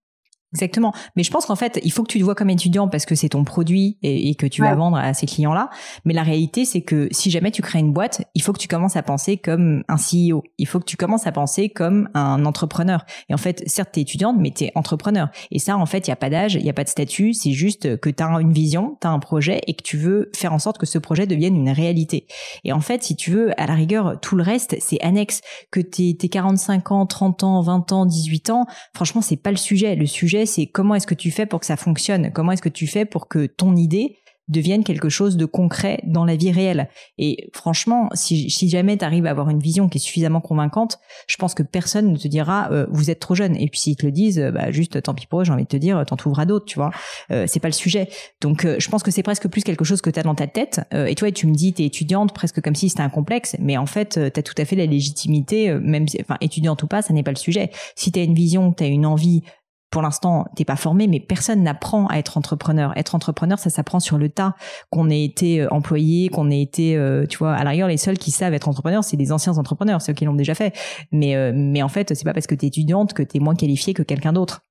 Exactement. 0.54 0.94
Mais 1.16 1.24
je 1.24 1.32
pense 1.32 1.46
qu'en 1.46 1.56
fait, 1.56 1.80
il 1.84 1.92
faut 1.92 2.04
que 2.04 2.12
tu 2.12 2.20
te 2.20 2.24
vois 2.24 2.36
comme 2.36 2.50
étudiant 2.50 2.90
parce 2.90 3.06
que 3.06 3.16
c'est 3.16 3.30
ton 3.30 3.46
produit 3.46 3.98
et, 4.02 4.36
que 4.36 4.46
tu 4.46 4.62
vas 4.62 4.76
vendre 4.76 4.98
à 4.98 5.14
ces 5.14 5.26
clients-là. 5.26 5.70
Mais 6.04 6.14
la 6.14 6.24
réalité, 6.24 6.66
c'est 6.66 6.82
que 6.82 7.08
si 7.12 7.32
jamais 7.32 7.52
tu 7.52 7.62
crées 7.62 7.80
une 7.80 7.94
boîte, 7.94 8.24
il 8.36 8.42
faut 8.42 8.52
que 8.52 8.60
tu 8.60 8.68
commences 8.68 8.96
à 8.96 9.04
penser 9.04 9.38
comme 9.38 9.84
un 9.88 9.96
CEO. 9.96 10.44
Il 10.58 10.68
faut 10.68 10.80
que 10.80 10.86
tu 10.86 10.98
commences 10.98 11.26
à 11.26 11.32
penser 11.32 11.70
comme 11.70 12.10
un 12.14 12.46
entrepreneur. 12.46 13.06
Et 13.30 13.34
en 13.34 13.38
fait, 13.38 13.64
certes, 13.68 13.92
t'es 13.94 14.02
étudiante, 14.02 14.36
mais 14.40 14.52
t'es 14.52 14.72
entrepreneur. 14.76 15.30
Et 15.52 15.60
ça, 15.60 15.78
en 15.78 15.86
fait, 15.86 16.08
il 16.08 16.10
y 16.10 16.14
a 16.14 16.18
pas 16.18 16.30
d'âge, 16.30 16.56
il 16.56 16.66
y 16.66 16.70
a 16.70 16.74
pas 16.74 16.84
de 16.84 16.90
statut. 16.90 17.34
C'est 17.34 17.52
juste 17.52 17.98
que 18.00 18.10
tu 18.10 18.24
as 18.24 18.28
une 18.42 18.54
vision, 18.54 18.98
tu 19.02 19.08
as 19.08 19.12
un 19.12 19.20
projet 19.20 19.62
et 19.68 19.74
que 19.74 19.84
tu 19.84 19.98
veux 19.98 20.32
faire 20.36 20.54
en 20.54 20.60
sorte 20.60 20.78
que 20.78 20.86
ce 20.86 20.98
projet 20.98 21.28
devienne 21.28 21.56
une 21.56 21.70
réalité. 21.70 22.28
Et 22.64 22.74
en 22.74 22.82
fait, 22.82 23.04
si 23.04 23.16
tu 23.16 23.32
veux, 23.32 23.60
à 23.62 23.68
la 23.68 23.76
rigueur, 23.76 24.20
tout 24.22 24.36
le 24.36 24.44
reste, 24.44 24.76
c'est 24.80 25.02
annexe. 25.02 25.42
Que 25.72 25.80
t'es 25.80 26.16
45 26.16 26.92
ans, 26.92 27.06
30 27.06 27.44
ans, 27.44 27.62
20 27.62 27.92
ans, 27.92 28.06
18 28.06 28.50
ans, 28.50 28.66
franchement, 28.94 29.22
c'est 29.22 29.38
pas 29.38 29.52
le 29.52 29.58
sujet. 29.58 29.96
Le 29.96 30.06
sujet, 30.06 30.41
c'est 30.46 30.66
comment 30.66 30.96
est-ce 30.96 31.08
que 31.08 31.16
tu 31.16 31.32
fais 31.32 31.46
pour 31.46 31.60
que 31.60 31.66
ça 31.66 31.78
fonctionne? 31.78 32.32
Comment 32.34 32.52
est-ce 32.52 32.62
que 32.62 32.70
tu 32.70 32.88
fais 32.88 33.06
pour 33.06 33.28
que 33.28 33.46
ton 33.46 33.76
idée 33.76 34.18
devienne 34.48 34.84
quelque 34.84 35.08
chose 35.08 35.38
de 35.38 35.46
concret 35.46 36.02
dans 36.06 36.26
la 36.26 36.36
vie 36.36 36.52
réelle? 36.52 36.90
Et 37.18 37.50
franchement, 37.54 38.10
si, 38.14 38.50
jamais 38.70 38.98
tu 38.98 39.06
arrives 39.06 39.26
à 39.26 39.32
avoir 39.32 39.50
une 39.50 39.60
vision 39.60 39.90
qui 39.90 39.98
est 39.98 40.02
suffisamment 40.02 40.42
convaincante, 40.42 41.00
je 41.28 41.38
pense 41.38 41.54
que 41.54 41.64
personne 41.64 42.12
ne 42.12 42.18
te 42.18 42.28
dira 42.28 42.70
euh, 42.72 42.86
vous 42.92 43.10
êtes 43.10 43.20
trop 43.20 43.36
jeune. 43.36 43.56
Et 43.56 43.68
puis 43.68 43.80
s'ils 43.80 43.96
te 43.96 44.06
le 44.06 44.12
disent, 44.12 44.40
euh, 44.40 44.52
bah 44.52 44.72
juste 44.72 45.02
tant 45.02 45.14
pis 45.14 45.26
pour 45.26 45.42
eux, 45.42 45.44
j'ai 45.44 45.54
envie 45.54 45.64
de 45.64 45.70
te 45.70 45.78
dire, 45.78 46.04
t'en 46.06 46.18
trouveras 46.18 46.46
d'autres, 46.46 46.66
tu 46.66 46.76
vois. 46.76 46.92
Euh, 47.32 47.46
c'est 47.48 47.60
pas 47.60 47.70
le 47.70 47.74
sujet. 47.74 48.10
Donc 48.42 48.66
je 48.66 48.90
pense 48.90 49.04
que 49.04 49.12
c'est 49.12 49.24
presque 49.24 49.48
plus 49.48 49.64
quelque 49.64 49.86
chose 49.86 50.02
que 50.02 50.10
tu 50.10 50.20
as 50.20 50.24
dans 50.24 50.36
ta 50.36 50.48
tête. 50.48 50.82
et 50.94 51.16
toi, 51.16 51.32
tu 51.32 51.48
me 51.48 51.54
dis 51.54 51.74
t'es 51.74 51.86
étudiante 51.86 52.34
presque 52.34 52.62
comme 52.62 52.76
si 52.76 52.90
c'était 52.90 53.02
un 53.02 53.10
complexe, 53.10 53.56
mais 53.60 53.78
en 53.78 53.86
fait 53.86 54.20
tu 54.34 54.40
as 54.40 54.44
tout 54.44 54.56
à 54.58 54.66
fait 54.66 54.76
la 54.76 54.86
légitimité, 54.86 55.74
même 55.74 56.06
enfin 56.20 56.38
étudiante 56.42 56.84
ou 56.84 56.88
pas, 56.88 57.02
ça 57.02 57.14
n'est 57.14 57.24
pas 57.24 57.32
le 57.32 57.38
sujet. 57.38 57.72
Si 57.96 58.12
tu 58.12 58.20
as 58.20 58.24
une 58.24 58.36
vision, 58.36 58.74
tu 58.74 58.84
as 58.84 58.88
une 58.88 59.06
envie 59.06 59.44
pour 59.92 60.02
l'instant, 60.02 60.46
t'es 60.56 60.64
pas 60.64 60.78
formé, 60.78 61.06
mais 61.08 61.20
personne 61.20 61.64
n'apprend 61.64 62.08
à 62.08 62.18
être 62.18 62.38
entrepreneur. 62.38 62.98
Être 62.98 63.14
entrepreneur, 63.14 63.60
ça 63.60 63.70
s'apprend 63.70 64.00
sur 64.00 64.18
le 64.18 64.30
tas. 64.30 64.56
Qu'on 64.90 65.10
ait 65.10 65.24
été 65.24 65.62
euh, 65.62 65.68
employé, 65.70 66.30
qu'on 66.30 66.50
ait 66.50 66.62
été, 66.62 66.96
euh, 66.96 67.26
tu 67.28 67.38
vois, 67.38 67.54
à 67.54 67.64
l'arrière, 67.66 67.88
les 67.88 67.98
seuls 67.98 68.18
qui 68.18 68.32
savent 68.32 68.54
être 68.54 68.70
entrepreneur, 68.70 69.04
c'est 69.04 69.18
les 69.18 69.34
anciens 69.34 69.58
entrepreneurs, 69.58 70.02
ceux 70.02 70.14
qui 70.14 70.24
l'ont 70.24 70.34
déjà 70.34 70.56
fait. 70.56 70.74
Mais, 71.12 71.36
euh, 71.36 71.52
mais 71.54 71.84
en 71.84 71.90
fait, 71.90 72.16
c'est 72.16 72.24
pas 72.24 72.34
parce 72.34 72.48
que 72.48 72.56
t'es 72.56 72.68
étudiante 72.68 73.14
que 73.14 73.22
t'es 73.22 73.40
moins 73.40 73.54
qualifié 73.54 73.94
que 73.94 74.02
quelqu'un 74.02 74.32
d'autre. 74.32 74.62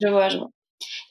Je 0.00 0.08
vois, 0.08 0.28
je 0.28 0.38
vois. 0.38 0.50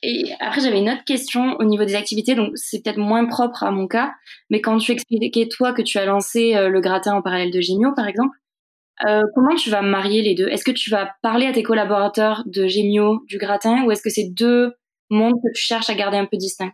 Et 0.03 0.25
après, 0.41 0.59
j'avais 0.61 0.79
une 0.79 0.89
autre 0.89 1.05
question 1.05 1.55
au 1.59 1.63
niveau 1.63 1.85
des 1.85 1.95
activités, 1.95 2.35
donc 2.35 2.51
c'est 2.55 2.83
peut-être 2.83 2.99
moins 2.99 3.25
propre 3.25 3.63
à 3.63 3.71
mon 3.71 3.87
cas, 3.87 4.11
mais 4.49 4.61
quand 4.61 4.77
tu 4.77 4.91
expliquais 4.91 5.47
toi 5.47 5.73
que 5.73 5.81
tu 5.81 5.97
as 5.97 6.05
lancé 6.05 6.53
le 6.53 6.79
gratin 6.79 7.15
en 7.15 7.21
parallèle 7.21 7.51
de 7.51 7.59
Gémio, 7.59 7.93
par 7.95 8.07
exemple, 8.07 8.37
euh, 9.05 9.21
comment 9.35 9.55
tu 9.55 9.69
vas 9.69 9.81
marier 9.81 10.21
les 10.21 10.35
deux? 10.35 10.47
Est-ce 10.47 10.63
que 10.63 10.71
tu 10.71 10.89
vas 10.89 11.11
parler 11.21 11.45
à 11.45 11.53
tes 11.53 11.63
collaborateurs 11.63 12.43
de 12.47 12.67
Gémio, 12.67 13.23
du 13.27 13.37
gratin, 13.37 13.83
ou 13.85 13.91
est-ce 13.91 14.01
que 14.01 14.09
c'est 14.09 14.29
deux 14.29 14.73
mondes 15.09 15.35
que 15.35 15.53
tu 15.53 15.61
cherches 15.61 15.89
à 15.89 15.95
garder 15.95 16.17
un 16.17 16.25
peu 16.25 16.37
distincts? 16.37 16.71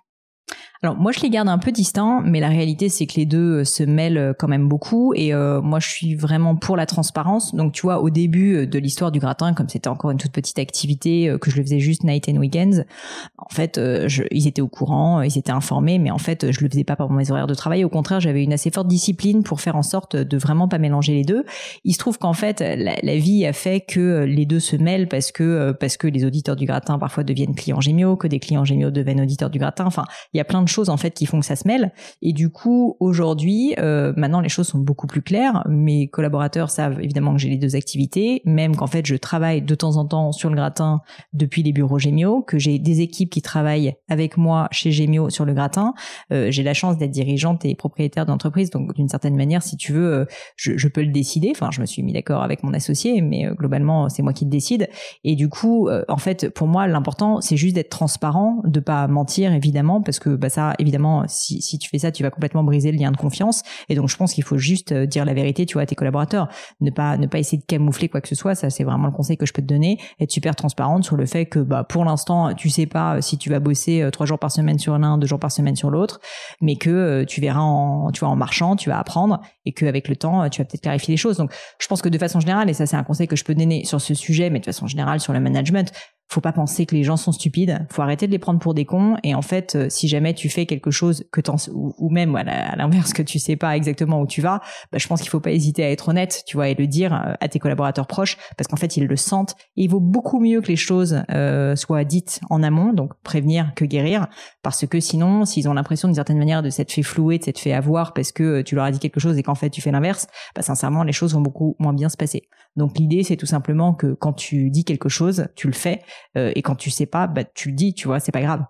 Alors 0.81 0.97
moi 0.97 1.13
je 1.13 1.21
les 1.21 1.29
garde 1.29 1.47
un 1.47 1.57
peu 1.57 1.71
distants, 1.71 2.19
mais 2.21 2.41
la 2.41 2.49
réalité 2.49 2.89
c'est 2.89 3.05
que 3.05 3.13
les 3.15 3.25
deux 3.25 3.59
euh, 3.59 3.63
se 3.63 3.83
mêlent 3.83 4.17
euh, 4.17 4.33
quand 4.37 4.49
même 4.49 4.67
beaucoup 4.67 5.13
et 5.13 5.33
moi 5.33 5.79
je 5.79 5.87
suis 5.87 6.15
vraiment 6.15 6.57
pour 6.57 6.75
la 6.75 6.85
transparence. 6.85 7.55
Donc 7.55 7.71
tu 7.71 7.83
vois 7.83 8.01
au 8.01 8.09
début 8.09 8.67
de 8.67 8.79
l'histoire 8.79 9.11
du 9.11 9.19
gratin, 9.19 9.53
comme 9.53 9.69
c'était 9.69 9.87
encore 9.87 10.11
une 10.11 10.17
toute 10.17 10.33
petite 10.33 10.59
activité 10.59 11.33
que 11.39 11.49
je 11.49 11.55
le 11.55 11.63
faisais 11.63 11.79
juste 11.79 12.03
night 12.03 12.27
and 12.27 12.35
weekends, 12.35 12.83
en 13.32 13.32
fait 13.53 13.79
je, 14.07 14.23
ils 14.31 14.47
étaient 14.47 14.61
au 14.61 14.67
courant, 14.67 15.21
ils 15.21 15.37
étaient 15.37 15.51
informés, 15.51 15.99
mais 15.99 16.11
en 16.11 16.17
fait 16.17 16.51
je 16.51 16.61
le 16.61 16.69
faisais 16.69 16.83
pas 16.83 16.95
par 16.95 17.09
mes 17.09 17.31
horaires 17.31 17.47
de 17.47 17.53
travail. 17.53 17.83
Au 17.83 17.89
contraire 17.89 18.19
j'avais 18.19 18.43
une 18.43 18.53
assez 18.53 18.71
forte 18.71 18.87
discipline 18.87 19.43
pour 19.43 19.61
faire 19.61 19.75
en 19.75 19.83
sorte 19.83 20.15
de 20.15 20.37
vraiment 20.37 20.67
pas 20.67 20.77
mélanger 20.77 21.13
les 21.13 21.23
deux. 21.23 21.45
Il 21.83 21.93
se 21.93 21.99
trouve 21.99 22.17
qu'en 22.17 22.33
fait 22.33 22.61
la, 22.61 23.15
vie 23.15 23.45
a 23.45 23.53
fait 23.53 23.81
que 23.81 24.23
les 24.23 24.45
deux 24.45 24.59
se 24.59 24.75
mêlent 24.75 25.07
parce 25.07 25.31
que 25.31 25.71
parce 25.79 25.97
que 25.97 26.07
les 26.07 26.25
auditeurs 26.25 26.55
du 26.55 26.65
gratin 26.65 26.99
parfois 26.99 27.23
deviennent 27.23 27.55
clients 27.55 27.81
Gémio, 27.81 28.17
que 28.17 28.27
des 28.27 28.39
clients 28.39 28.65
Gémio 28.65 28.91
deviennent 28.91 29.21
auditeurs 29.21 29.49
du 29.49 29.59
gratin. 29.59 29.85
Enfin 29.85 30.05
il 30.33 30.37
y 30.37 30.41
a 30.41 30.45
plein 30.45 30.61
de 30.61 30.67
choses 30.67 30.89
en 30.89 30.97
fait 30.97 31.11
qui 31.11 31.25
font 31.25 31.39
que 31.39 31.45
ça 31.45 31.55
se 31.55 31.67
mêle. 31.67 31.91
Et 32.21 32.33
du 32.33 32.49
coup, 32.49 32.97
aujourd'hui, 32.99 33.75
euh, 33.79 34.13
maintenant 34.17 34.41
les 34.41 34.49
choses 34.49 34.67
sont 34.67 34.79
beaucoup 34.79 35.07
plus 35.07 35.21
claires. 35.21 35.63
Mes 35.69 36.07
collaborateurs 36.07 36.69
savent 36.69 36.99
évidemment 37.01 37.33
que 37.33 37.39
j'ai 37.39 37.49
les 37.49 37.57
deux 37.57 37.75
activités, 37.75 38.41
même 38.45 38.75
qu'en 38.75 38.87
fait 38.87 39.05
je 39.05 39.15
travaille 39.15 39.61
de 39.61 39.75
temps 39.75 39.97
en 39.97 40.05
temps 40.05 40.31
sur 40.31 40.49
le 40.49 40.55
gratin 40.55 41.01
depuis 41.33 41.63
les 41.63 41.71
bureaux 41.71 41.99
Gémio, 41.99 42.41
que 42.41 42.57
j'ai 42.57 42.79
des 42.79 43.01
équipes 43.01 43.29
qui 43.29 43.41
travaillent 43.43 43.95
avec 44.09 44.37
moi 44.37 44.67
chez 44.71 44.91
Gémio 44.91 45.29
sur 45.29 45.45
le 45.45 45.53
gratin. 45.53 45.93
Euh, 46.31 46.49
j'ai 46.49 46.63
la 46.63 46.73
chance 46.73 46.97
d'être 46.97 47.11
dirigeante 47.11 47.65
et 47.65 47.75
propriétaire 47.75 48.25
d'entreprise, 48.25 48.69
donc 48.69 48.93
d'une 48.95 49.09
certaine 49.09 49.35
manière, 49.35 49.61
si 49.61 49.77
tu 49.77 49.93
veux, 49.93 50.13
euh, 50.13 50.25
je, 50.55 50.87
peux 50.87 51.01
le 51.01 51.11
décider. 51.11 51.51
Enfin, 51.51 51.69
je 51.71 51.81
me 51.81 51.85
suis 51.85 52.03
mis 52.03 52.13
d'accord 52.13 52.43
avec 52.43 52.63
mon 52.63 52.73
associé, 52.73 53.21
mais 53.21 53.45
euh, 53.45 53.53
globalement, 53.53 54.09
c'est 54.09 54.23
moi 54.23 54.33
qui 54.33 54.45
le 54.45 54.49
décide. 54.49 54.89
Et 55.23 55.35
du 55.35 55.49
coup, 55.49 55.89
en 56.07 56.17
fait, 56.17 56.49
pour 56.49 56.67
moi, 56.67 56.87
l'important, 56.87 57.41
c'est 57.41 57.57
juste 57.57 57.75
d'être 57.75 57.89
transparent, 57.89 58.61
de 58.65 58.79
pas 58.79 59.07
mentir 59.07 59.53
évidemment, 59.53 60.01
parce 60.01 60.19
que 60.19 60.29
bah, 60.35 60.49
ça 60.49 60.73
évidemment, 60.79 61.23
si, 61.27 61.77
tu 61.77 61.89
fais 61.89 61.99
ça, 61.99 62.11
tu 62.11 62.23
vas 62.23 62.29
complètement 62.29 62.63
briser 62.63 62.91
le 62.91 62.97
lien 62.97 63.11
de 63.11 63.17
confiance. 63.17 63.63
Et 63.89 63.95
donc, 63.95 64.09
je 64.09 64.17
pense 64.17 64.33
qu'il 64.33 64.43
faut 64.43 64.57
juste 64.57 64.93
dire 64.93 65.25
la 65.25 65.33
vérité, 65.33 65.65
tu 65.65 65.73
vois, 65.73 65.83
à 65.83 65.85
tes 65.85 65.95
collaborateurs. 65.95 66.47
Ne 66.81 66.91
pas, 66.91 67.17
ne 67.17 67.27
pas 67.27 67.39
essayer 67.39 67.57
de 67.57 67.65
camoufler 67.65 68.09
quoi 68.09 68.21
que 68.21 68.27
ce 68.27 68.35
soit. 68.35 68.55
Ça, 68.55 68.69
c'est 68.69 68.83
vraiment 68.83 69.07
le 69.07 69.13
conseil 69.13 69.37
que 69.37 69.45
je 69.45 69.53
peux 69.53 69.61
te 69.61 69.67
donner. 69.67 69.97
Être 70.19 70.31
super 70.31 70.55
transparente 70.55 71.03
sur 71.03 71.17
le 71.17 71.25
fait 71.25 71.45
que, 71.45 71.59
bah, 71.59 71.83
pour 71.83 72.05
l'instant, 72.05 72.53
tu 72.53 72.69
sais 72.69 72.85
pas 72.85 73.21
si 73.23 73.37
tu 73.37 73.49
vas 73.49 73.59
bosser 73.59 74.01
euh, 74.01 74.11
trois 74.11 74.25
jours 74.25 74.37
par 74.37 74.51
semaine 74.51 74.77
sur 74.77 74.97
l'un, 74.97 75.17
deux 75.17 75.25
jours 75.25 75.39
par 75.39 75.51
semaine 75.51 75.75
sur 75.75 75.89
l'autre, 75.89 76.19
mais 76.61 76.75
que 76.75 76.89
euh, 76.89 77.25
tu 77.25 77.41
verras 77.41 77.61
en, 77.61 78.11
tu 78.11 78.19
vois, 78.19 78.29
en 78.29 78.35
marchant, 78.35 78.75
tu 78.75 78.89
vas 78.89 78.99
apprendre 78.99 79.39
et 79.65 79.73
qu'avec 79.73 80.07
le 80.07 80.15
temps, 80.15 80.47
tu 80.49 80.61
vas 80.61 80.65
peut-être 80.65 80.83
clarifier 80.83 81.13
les 81.13 81.17
choses. 81.17 81.37
Donc, 81.37 81.51
je 81.79 81.87
pense 81.87 82.01
que 82.01 82.09
de 82.09 82.17
façon 82.17 82.39
générale, 82.39 82.69
et 82.69 82.73
ça, 82.73 82.85
c'est 82.85 82.95
un 82.95 83.03
conseil 83.03 83.27
que 83.27 83.35
je 83.35 83.43
peux 83.43 83.55
donner 83.55 83.85
sur 83.85 83.99
ce 83.99 84.13
sujet, 84.13 84.49
mais 84.49 84.59
de 84.59 84.65
façon 84.65 84.87
générale 84.87 85.19
sur 85.19 85.33
le 85.33 85.39
management, 85.39 85.91
faut 86.33 86.41
pas 86.41 86.51
penser 86.51 86.85
que 86.85 86.95
les 86.95 87.03
gens 87.03 87.17
sont 87.17 87.31
stupides. 87.31 87.85
Faut 87.91 88.01
arrêter 88.01 88.27
de 88.27 88.31
les 88.31 88.39
prendre 88.39 88.59
pour 88.59 88.73
des 88.73 88.85
cons. 88.85 89.15
Et 89.23 89.35
en 89.35 89.41
fait, 89.41 89.75
euh, 89.75 89.87
si 89.89 90.07
jamais 90.07 90.33
tu 90.33 90.49
fais 90.49 90.65
quelque 90.65 90.91
chose 90.91 91.25
que 91.31 91.41
t'en, 91.41 91.55
ou, 91.71 92.09
même 92.09 92.35
à 92.35 92.75
l'inverse 92.75 93.13
que 93.13 93.21
tu 93.21 93.39
sais 93.39 93.55
pas 93.55 93.75
exactement 93.77 94.21
où 94.21 94.27
tu 94.27 94.41
vas, 94.41 94.61
bah, 94.91 94.97
je 94.97 95.07
pense 95.07 95.21
qu'il 95.21 95.29
faut 95.29 95.39
pas 95.39 95.51
hésiter 95.51 95.83
à 95.83 95.91
être 95.91 96.09
honnête, 96.09 96.43
tu 96.45 96.57
vois, 96.57 96.69
et 96.69 96.75
le 96.75 96.87
dire 96.87 97.13
euh, 97.13 97.33
à 97.39 97.47
tes 97.47 97.59
collaborateurs 97.59 98.07
proches, 98.07 98.37
parce 98.57 98.67
qu'en 98.67 98.75
fait 98.75 98.97
ils 98.97 99.05
le 99.05 99.15
sentent. 99.15 99.55
Et 99.77 99.83
il 99.83 99.89
vaut 99.89 99.99
beaucoup 99.99 100.39
mieux 100.39 100.61
que 100.61 100.67
les 100.67 100.75
choses 100.75 101.23
euh, 101.31 101.75
soient 101.75 102.03
dites 102.03 102.41
en 102.49 102.63
amont, 102.63 102.93
donc 102.93 103.13
prévenir 103.23 103.73
que 103.75 103.85
guérir, 103.85 104.27
parce 104.63 104.85
que 104.87 104.99
sinon, 104.99 105.45
s'ils 105.45 105.69
ont 105.69 105.73
l'impression 105.73 106.07
d'une 106.07 106.15
certaine 106.15 106.37
manière 106.37 106.63
de 106.63 106.69
s'être 106.69 106.91
fait 106.91 107.03
flouer, 107.03 107.37
de 107.37 107.43
s'être 107.43 107.59
fait 107.59 107.73
avoir 107.73 108.13
parce 108.13 108.31
que 108.31 108.61
tu 108.61 108.75
leur 108.75 108.85
as 108.85 108.91
dit 108.91 108.99
quelque 108.99 109.19
chose 109.19 109.37
et 109.37 109.43
qu'en 109.43 109.55
fait 109.55 109.69
tu 109.69 109.81
fais 109.81 109.91
l'inverse, 109.91 110.27
bah 110.55 110.61
sincèrement 110.61 111.03
les 111.03 111.13
choses 111.13 111.33
vont 111.33 111.41
beaucoup 111.41 111.75
moins 111.79 111.93
bien 111.93 112.09
se 112.09 112.17
passer. 112.17 112.43
Donc 112.75 112.97
l'idée 112.97 113.23
c'est 113.23 113.37
tout 113.37 113.45
simplement 113.45 113.93
que 113.93 114.13
quand 114.13 114.33
tu 114.33 114.69
dis 114.69 114.83
quelque 114.83 115.09
chose, 115.09 115.47
tu 115.55 115.67
le 115.67 115.73
fais 115.73 115.93
euh, 115.93 116.22
et 116.35 116.61
quand 116.61 116.75
tu 116.75 116.89
sais 116.89 117.05
pas, 117.05 117.27
bah 117.27 117.43
tu 117.43 117.69
le 117.69 117.75
dis, 117.75 117.93
tu 117.93 118.07
vois, 118.07 118.19
c'est 118.19 118.31
pas 118.31 118.41
grave. 118.41 118.65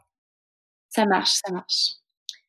Ça 0.90 1.06
marche, 1.06 1.40
ça 1.44 1.52
marche. 1.52 2.04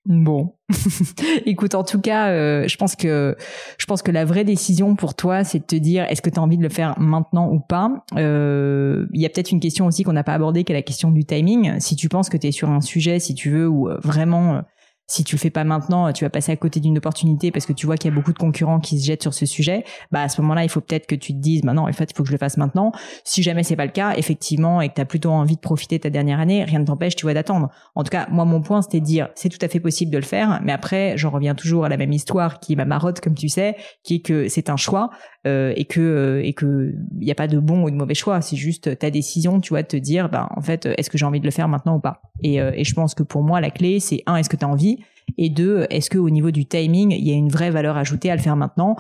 Bon, 0.07 0.53
écoute, 1.47 1.75
en 1.75 1.83
tout 1.83 1.99
cas, 1.99 2.29
euh, 2.29 2.69
je 2.69 2.77
pense 2.77 2.95
que 2.95 3.35
je 3.79 3.87
pense 3.87 4.03
que 4.03 4.11
la 4.11 4.27
vraie 4.27 4.45
décision 4.45 4.97
pour 4.97 5.15
toi, 5.15 5.45
c'est 5.45 5.61
de 5.61 5.65
te 5.65 5.77
dire 5.77 6.05
est-ce 6.11 6.21
que 6.21 6.29
tu 6.29 6.39
as 6.39 6.43
envie 6.43 6.59
de 6.59 6.63
le 6.63 6.69
faire 6.69 6.99
maintenant 7.01 7.51
ou 7.51 7.59
pas? 7.59 8.05
Euh, 8.17 9.07
il 9.15 9.23
y 9.23 9.25
a 9.25 9.31
peut-être 9.31 9.51
une 9.51 9.61
question 9.61 9.87
aussi 9.87 10.03
qu'on 10.03 10.13
n'a 10.13 10.25
pas 10.25 10.35
abordée, 10.35 10.65
qui 10.65 10.73
est 10.73 10.75
la 10.75 10.83
question 10.83 11.11
du 11.11 11.25
timing. 11.25 11.81
Si 11.81 11.97
tu 11.97 12.11
penses 12.11 12.29
que 12.29 12.37
tu 12.37 12.49
es 12.49 12.53
sur 12.53 12.71
un 12.71 12.83
sujet, 12.83 13.19
si 13.19 13.35
tu 13.35 13.49
veux, 13.49 13.67
ou 13.67 13.89
vraiment 14.03 14.61
si 15.07 15.25
tu 15.25 15.37
le 15.37 15.41
fais 15.41 15.51
pas 15.51 15.65
maintenant, 15.65 16.13
tu 16.13 16.25
vas 16.25 16.31
passer 16.31 16.53
à 16.53 16.57
côté 16.57 16.81
d'une 16.81 16.99
opportunité 16.99 17.51
parce 17.51 17.67
que 17.67 17.73
tu 17.73 17.87
vois 17.87 17.97
qu'il 17.97 18.11
y 18.11 18.13
a 18.13 18.17
beaucoup 18.17 18.33
de 18.33 18.39
concurrents 18.39 18.81
qui 18.81 18.99
se 18.99 19.07
jettent 19.07 19.23
sur 19.23 19.35
ce 19.35 19.47
sujet. 19.47 19.85
Bah 20.11 20.23
à 20.23 20.29
ce 20.29 20.41
moment-là, 20.41 20.65
il 20.65 20.69
faut 20.69 20.81
peut-être 20.81 21.07
que 21.07 21.15
tu 21.15 21.33
te 21.33 21.39
dises, 21.39 21.63
bah 21.63 21.73
non, 21.73 21.89
en 21.89 21.93
fait, 21.93 22.11
il 22.11 22.17
faut 22.17 22.23
que 22.23 22.29
je 22.29 22.33
le 22.33 22.39
fasse 22.39 22.57
maintenant. 22.57 22.93
Si 23.25 23.43
jamais 23.43 23.63
c'est 23.63 23.77
pas 23.77 23.87
le 23.87 23.93
cas, 23.93 24.15
effectivement, 24.17 24.81
et 24.81 24.89
que 24.89 24.95
tu 24.95 25.01
as 25.01 25.05
plutôt 25.05 25.31
envie 25.31 25.57
de 25.57 25.61
profiter 25.61 25.99
de 25.99 26.03
ta 26.03 26.11
dernière 26.11 26.41
année, 26.41 26.65
rien 26.65 26.79
ne 26.79 26.87
t'empêche, 26.87 27.17
tu 27.17 27.27
vois, 27.27 27.35
d'attendre. 27.35 27.71
En 27.95 28.03
tout 28.03 28.11
cas, 28.11 28.27
moi, 28.31 28.45
mon 28.45 28.63
point, 28.63 28.83
c'était 28.83 29.01
de 29.01 29.05
dire, 29.05 29.29
c'est 29.35 29.49
tout 29.49 29.59
à 29.61 29.69
fait 29.69 29.81
possible 29.81 30.11
de 30.11 30.19
le 30.19 30.25
faire, 30.25 30.61
mais 30.63 30.73
après, 30.73 31.17
j'en 31.17 31.31
reviens 31.31 31.55
toujours 31.55 31.85
à 31.85 31.89
la 31.89 31.97
même 31.97 32.13
histoire 32.13 32.61
qui 32.61 32.73
est 32.73 32.77
comme 33.23 33.35
tu 33.35 33.49
sais, 33.49 33.77
qui 34.03 34.17
est 34.17 34.21
que 34.21 34.49
c'est 34.49 34.71
un 34.71 34.77
choix 34.77 35.11
et 35.45 35.85
que 35.85 36.01
euh, 36.01 36.43
et 36.43 36.53
que 36.53 36.95
il 37.21 37.27
y 37.27 37.31
a 37.31 37.35
pas 37.35 37.49
de 37.49 37.59
bon 37.59 37.85
ou 37.85 37.91
de 37.91 37.97
mauvais 37.97 38.15
choix. 38.15 38.41
C'est 38.41 38.57
juste 38.57 38.99
ta 38.99 39.11
décision, 39.11 39.61
tu 39.61 39.71
vois, 39.71 39.83
de 39.83 39.89
te 39.89 39.97
dire, 39.97 40.29
bah 40.29 40.49
en 40.57 40.61
fait, 40.61 40.87
est-ce 40.97 41.11
que 41.11 41.19
j'ai 41.19 41.27
envie 41.27 41.41
de 41.41 41.45
le 41.45 41.51
faire 41.51 41.69
maintenant 41.69 41.97
ou 41.97 42.01
pas? 42.01 42.23
Et, 42.43 42.61
euh, 42.61 42.71
et 42.75 42.85
je 42.85 42.95
pense 42.95 43.15
que 43.15 43.23
pour 43.23 43.43
moi, 43.43 43.61
la 43.61 43.71
clé, 43.71 44.01
c'est 44.01 44.23
un, 44.27 44.37
est-ce 44.37 44.49
que 44.49 44.57
tu 44.57 44.65
as 44.65 44.69
envie? 44.69 44.99
Et 45.39 45.51
deux, 45.51 45.87
est-ce 45.91 46.11
que 46.11 46.19
au 46.19 46.31
niveau 46.31 46.51
du 46.51 46.67
timing, 46.67 47.13
il 47.13 47.27
y 47.27 47.31
a 47.31 47.35
une 47.35 47.49
vraie 47.49 47.71
valeur 47.71 47.97
ajoutée 47.97 48.31
à 48.31 48.37
le 48.37 48.43
faire 48.43 48.57
maintenant? 48.57 48.97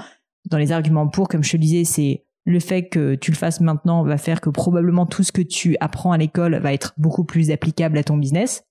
Dans 0.51 0.59
les 0.59 0.73
arguments 0.73 1.09
pour, 1.09 1.29
comme 1.29 1.43
je 1.43 1.53
te 1.53 1.57
disais, 1.57 1.85
c'est 1.85 2.25
le 2.45 2.61
fait 2.61 2.89
que 2.89 3.15
tu 3.15 3.31
le 3.31 3.37
fasses 3.37 3.61
maintenant 3.61 4.05
va 4.05 4.19
faire 4.19 4.41
que 4.41 4.51
probablement 4.51 5.07
tout 5.07 5.23
ce 5.23 5.33
que 5.33 5.43
tu 5.43 5.77
apprends 5.81 6.13
à 6.13 6.19
l'école 6.19 6.57
va 6.57 6.75
être 6.75 6.93
beaucoup 6.99 7.25
plus 7.25 7.51
applicable 7.51 7.97
à 7.97 8.05
ton 8.05 8.19
business. 8.19 8.65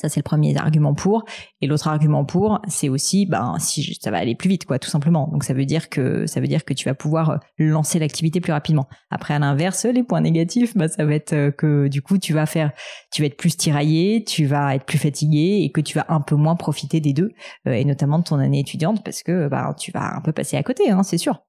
Ça, 0.00 0.08
c'est 0.08 0.20
le 0.20 0.24
premier 0.24 0.56
argument 0.56 0.94
pour. 0.94 1.24
Et 1.60 1.66
l'autre 1.66 1.88
argument 1.88 2.24
pour, 2.24 2.60
c'est 2.68 2.88
aussi, 2.88 3.26
ben, 3.26 3.56
si 3.58 3.96
ça 4.00 4.10
va 4.10 4.18
aller 4.18 4.34
plus 4.34 4.48
vite, 4.48 4.64
quoi, 4.64 4.78
tout 4.78 4.90
simplement. 4.90 5.28
Donc, 5.32 5.44
ça 5.44 5.54
veut 5.54 5.64
dire 5.64 5.88
que, 5.88 6.26
ça 6.26 6.40
veut 6.40 6.46
dire 6.46 6.64
que 6.64 6.74
tu 6.74 6.84
vas 6.84 6.94
pouvoir 6.94 7.30
euh, 7.30 7.36
lancer 7.58 7.98
l'activité 7.98 8.40
plus 8.40 8.52
rapidement. 8.52 8.88
Après, 9.10 9.34
à 9.34 9.38
l'inverse, 9.38 9.84
les 9.84 10.02
points 10.02 10.20
négatifs, 10.20 10.76
ben, 10.76 10.88
ça 10.88 11.04
va 11.04 11.14
être 11.14 11.32
euh, 11.32 11.50
que, 11.50 11.88
du 11.88 12.02
coup, 12.02 12.18
tu 12.18 12.32
vas 12.32 12.46
faire, 12.46 12.72
tu 13.12 13.22
vas 13.22 13.26
être 13.26 13.36
plus 13.36 13.56
tiraillé, 13.56 14.24
tu 14.24 14.46
vas 14.46 14.74
être 14.74 14.84
plus 14.84 14.98
fatigué 14.98 15.60
et 15.62 15.72
que 15.72 15.80
tu 15.80 15.96
vas 15.96 16.06
un 16.08 16.20
peu 16.20 16.36
moins 16.36 16.56
profiter 16.56 17.00
des 17.00 17.12
deux, 17.12 17.32
euh, 17.66 17.72
et 17.72 17.84
notamment 17.84 18.18
de 18.18 18.24
ton 18.24 18.38
année 18.38 18.60
étudiante 18.60 19.02
parce 19.04 19.22
que, 19.22 19.48
ben, 19.48 19.74
tu 19.78 19.92
vas 19.92 20.16
un 20.16 20.20
peu 20.20 20.32
passer 20.32 20.56
à 20.56 20.62
côté, 20.62 20.90
hein, 20.90 21.02
c'est 21.02 21.18
sûr. 21.18 21.42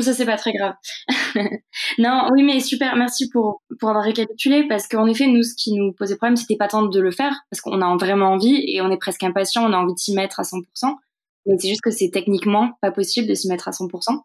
Ça, 0.00 0.12
c'est 0.14 0.26
pas 0.26 0.36
très 0.36 0.52
grave. 0.52 0.74
non, 1.98 2.28
oui, 2.32 2.42
mais 2.42 2.60
super. 2.60 2.96
Merci 2.96 3.28
pour, 3.28 3.62
pour 3.78 3.88
avoir 3.90 4.04
récapitulé 4.04 4.66
parce 4.66 4.88
qu'en 4.88 5.06
effet, 5.06 5.26
nous, 5.26 5.42
ce 5.42 5.54
qui 5.54 5.72
nous 5.74 5.92
posait 5.92 6.16
problème, 6.16 6.36
c'était 6.36 6.56
pas 6.56 6.68
tant 6.68 6.82
de 6.82 7.00
le 7.00 7.10
faire 7.10 7.34
parce 7.50 7.60
qu'on 7.60 7.80
a 7.80 7.96
vraiment 7.96 8.32
envie 8.32 8.64
et 8.66 8.80
on 8.80 8.90
est 8.90 8.96
presque 8.96 9.22
impatient, 9.22 9.64
on 9.64 9.72
a 9.72 9.76
envie 9.76 9.94
de 9.94 9.98
s'y 9.98 10.14
mettre 10.14 10.40
à 10.40 10.42
100%. 10.42 10.62
Mais 11.46 11.56
c'est 11.58 11.68
juste 11.68 11.82
que 11.82 11.90
c'est 11.90 12.10
techniquement 12.10 12.72
pas 12.82 12.90
possible 12.90 13.28
de 13.28 13.34
s'y 13.34 13.48
mettre 13.48 13.68
à 13.68 13.70
100%. 13.70 14.20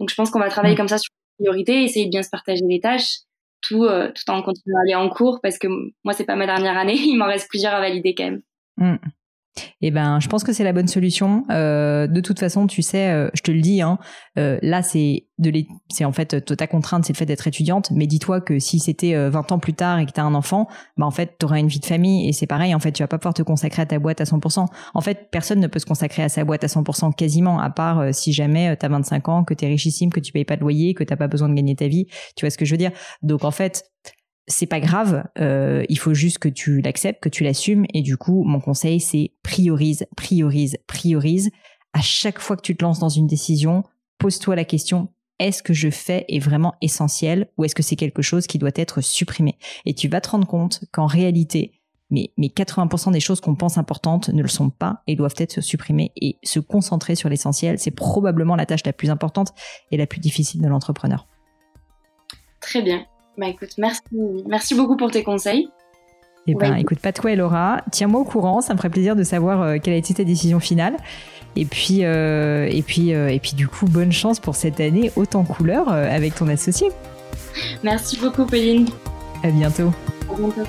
Donc, 0.00 0.08
je 0.08 0.14
pense 0.14 0.30
qu'on 0.30 0.38
va 0.38 0.48
travailler 0.48 0.74
mm. 0.74 0.78
comme 0.78 0.88
ça 0.88 0.98
sur 0.98 1.12
les 1.38 1.44
priorités, 1.44 1.84
essayer 1.84 2.06
de 2.06 2.10
bien 2.10 2.22
se 2.22 2.30
partager 2.30 2.62
les 2.66 2.80
tâches, 2.80 3.18
tout, 3.60 3.84
euh, 3.84 4.10
tout 4.14 4.28
en 4.30 4.42
continuant 4.42 4.78
à 4.78 4.82
aller 4.82 4.94
en 4.94 5.08
cours 5.10 5.40
parce 5.42 5.58
que 5.58 5.68
moi, 6.04 6.14
c'est 6.14 6.24
pas 6.24 6.36
ma 6.36 6.46
dernière 6.46 6.78
année. 6.78 6.96
Il 7.04 7.16
m'en 7.18 7.26
reste 7.26 7.48
plusieurs 7.48 7.74
à 7.74 7.80
valider 7.80 8.14
quand 8.14 8.24
même. 8.24 8.42
Mm. 8.78 8.96
Eh 9.80 9.90
ben, 9.90 10.20
je 10.20 10.28
pense 10.28 10.44
que 10.44 10.52
c'est 10.52 10.64
la 10.64 10.72
bonne 10.72 10.88
solution. 10.88 11.44
Euh, 11.50 12.06
de 12.06 12.20
toute 12.20 12.38
façon, 12.38 12.66
tu 12.66 12.82
sais, 12.82 13.10
euh, 13.10 13.28
je 13.34 13.42
te 13.42 13.50
le 13.50 13.60
dis, 13.60 13.82
hein, 13.82 13.98
euh, 14.38 14.58
là, 14.62 14.82
c'est 14.82 15.26
de 15.38 15.52
c'est 15.90 16.04
en 16.04 16.12
fait 16.12 16.44
ta 16.56 16.66
contrainte, 16.66 17.04
c'est 17.04 17.12
le 17.12 17.18
fait 17.18 17.26
d'être 17.26 17.46
étudiante. 17.46 17.90
Mais 17.90 18.06
dis-toi 18.06 18.40
que 18.40 18.58
si 18.58 18.78
c'était 18.78 19.28
20 19.28 19.52
ans 19.52 19.58
plus 19.58 19.74
tard 19.74 19.98
et 19.98 20.06
que 20.06 20.12
tu 20.12 20.20
as 20.20 20.24
un 20.24 20.34
enfant, 20.34 20.68
bah 20.96 21.04
en 21.04 21.10
fait, 21.10 21.36
tu 21.38 21.46
auras 21.46 21.58
une 21.58 21.66
vie 21.66 21.80
de 21.80 21.84
famille 21.84 22.28
et 22.28 22.32
c'est 22.32 22.46
pareil. 22.46 22.74
En 22.74 22.78
fait, 22.78 22.92
tu 22.92 23.02
vas 23.02 23.08
pas 23.08 23.18
pouvoir 23.18 23.34
te 23.34 23.42
consacrer 23.42 23.82
à 23.82 23.86
ta 23.86 23.98
boîte 23.98 24.20
à 24.20 24.24
100%. 24.24 24.66
En 24.94 25.00
fait, 25.00 25.30
personne 25.30 25.58
ne 25.58 25.66
peut 25.66 25.80
se 25.80 25.86
consacrer 25.86 26.22
à 26.22 26.28
sa 26.28 26.44
boîte 26.44 26.64
à 26.64 26.68
100% 26.68 27.12
quasiment, 27.14 27.58
à 27.58 27.70
part 27.70 28.14
si 28.14 28.32
jamais 28.32 28.76
tu 28.76 28.86
as 28.86 28.88
25 28.88 29.28
ans, 29.28 29.44
que 29.44 29.54
tu 29.54 29.64
es 29.64 29.68
richissime, 29.68 30.10
que 30.10 30.20
tu 30.20 30.32
payes 30.32 30.44
pas 30.44 30.56
de 30.56 30.60
loyer, 30.60 30.94
que 30.94 31.04
t'as 31.04 31.16
pas 31.16 31.28
besoin 31.28 31.48
de 31.48 31.54
gagner 31.54 31.74
ta 31.74 31.88
vie. 31.88 32.06
Tu 32.36 32.44
vois 32.44 32.50
ce 32.50 32.58
que 32.58 32.64
je 32.64 32.70
veux 32.70 32.78
dire? 32.78 32.92
Donc 33.22 33.44
en 33.44 33.50
fait, 33.50 33.84
c'est 34.46 34.66
pas 34.66 34.80
grave, 34.80 35.24
euh, 35.38 35.84
il 35.88 35.98
faut 35.98 36.14
juste 36.14 36.38
que 36.38 36.48
tu 36.48 36.80
l'acceptes, 36.80 37.22
que 37.22 37.28
tu 37.28 37.44
l'assumes. 37.44 37.84
Et 37.94 38.02
du 38.02 38.16
coup, 38.16 38.44
mon 38.44 38.60
conseil, 38.60 39.00
c'est 39.00 39.32
priorise, 39.42 40.06
priorise, 40.16 40.76
priorise. 40.86 41.50
À 41.92 42.00
chaque 42.00 42.38
fois 42.38 42.56
que 42.56 42.62
tu 42.62 42.76
te 42.76 42.84
lances 42.84 42.98
dans 42.98 43.08
une 43.08 43.26
décision, 43.26 43.84
pose-toi 44.18 44.56
la 44.56 44.64
question 44.64 45.08
est-ce 45.38 45.62
que 45.62 45.72
je 45.72 45.90
fais 45.90 46.24
est 46.28 46.38
vraiment 46.38 46.74
essentiel 46.82 47.48
ou 47.56 47.64
est-ce 47.64 47.74
que 47.74 47.82
c'est 47.82 47.96
quelque 47.96 48.22
chose 48.22 48.46
qui 48.46 48.58
doit 48.58 48.70
être 48.76 49.00
supprimé? 49.00 49.58
Et 49.84 49.92
tu 49.92 50.06
vas 50.06 50.20
te 50.20 50.30
rendre 50.30 50.46
compte 50.46 50.84
qu'en 50.92 51.06
réalité, 51.06 51.80
mais, 52.10 52.32
mais 52.36 52.46
80% 52.46 53.10
des 53.10 53.18
choses 53.18 53.40
qu'on 53.40 53.56
pense 53.56 53.76
importantes 53.76 54.28
ne 54.28 54.42
le 54.42 54.48
sont 54.48 54.70
pas 54.70 55.02
et 55.08 55.16
doivent 55.16 55.34
être 55.38 55.60
supprimées 55.60 56.12
et 56.14 56.38
se 56.44 56.60
concentrer 56.60 57.16
sur 57.16 57.28
l'essentiel, 57.28 57.80
c'est 57.80 57.90
probablement 57.90 58.54
la 58.54 58.66
tâche 58.66 58.84
la 58.86 58.92
plus 58.92 59.10
importante 59.10 59.52
et 59.90 59.96
la 59.96 60.06
plus 60.06 60.20
difficile 60.20 60.60
de 60.60 60.68
l'entrepreneur. 60.68 61.26
Très 62.60 62.82
bien. 62.82 63.04
Bah 63.38 63.48
écoute, 63.48 63.74
merci, 63.78 64.02
merci 64.46 64.74
beaucoup 64.74 64.96
pour 64.96 65.10
tes 65.10 65.22
conseils. 65.22 65.68
Eh 66.46 66.54
ben, 66.54 66.74
écoute, 66.74 66.98
pas 66.98 67.12
de 67.12 67.18
quoi, 67.18 67.34
Laura. 67.34 67.82
Tiens-moi 67.92 68.20
au 68.20 68.24
courant. 68.24 68.60
Ça 68.60 68.72
me 68.72 68.78
ferait 68.78 68.90
plaisir 68.90 69.14
de 69.14 69.22
savoir 69.22 69.62
euh, 69.62 69.76
quelle 69.82 69.94
a 69.94 69.96
été 69.96 70.12
ta 70.14 70.24
décision 70.24 70.58
finale. 70.58 70.96
Et 71.54 71.64
puis, 71.64 72.04
euh, 72.04 72.66
et 72.68 72.82
puis, 72.82 73.14
euh, 73.14 73.28
et 73.28 73.38
puis, 73.38 73.52
du 73.54 73.68
coup, 73.68 73.86
bonne 73.86 74.12
chance 74.12 74.40
pour 74.40 74.56
cette 74.56 74.80
année 74.80 75.12
autant 75.16 75.44
couleur 75.44 75.88
avec 75.90 76.34
ton 76.34 76.48
associé. 76.48 76.88
Merci 77.82 78.18
beaucoup, 78.18 78.44
Pauline. 78.46 78.88
À 79.44 79.50
bientôt. 79.50 79.92
À 80.30 80.34
bientôt. 80.36 80.68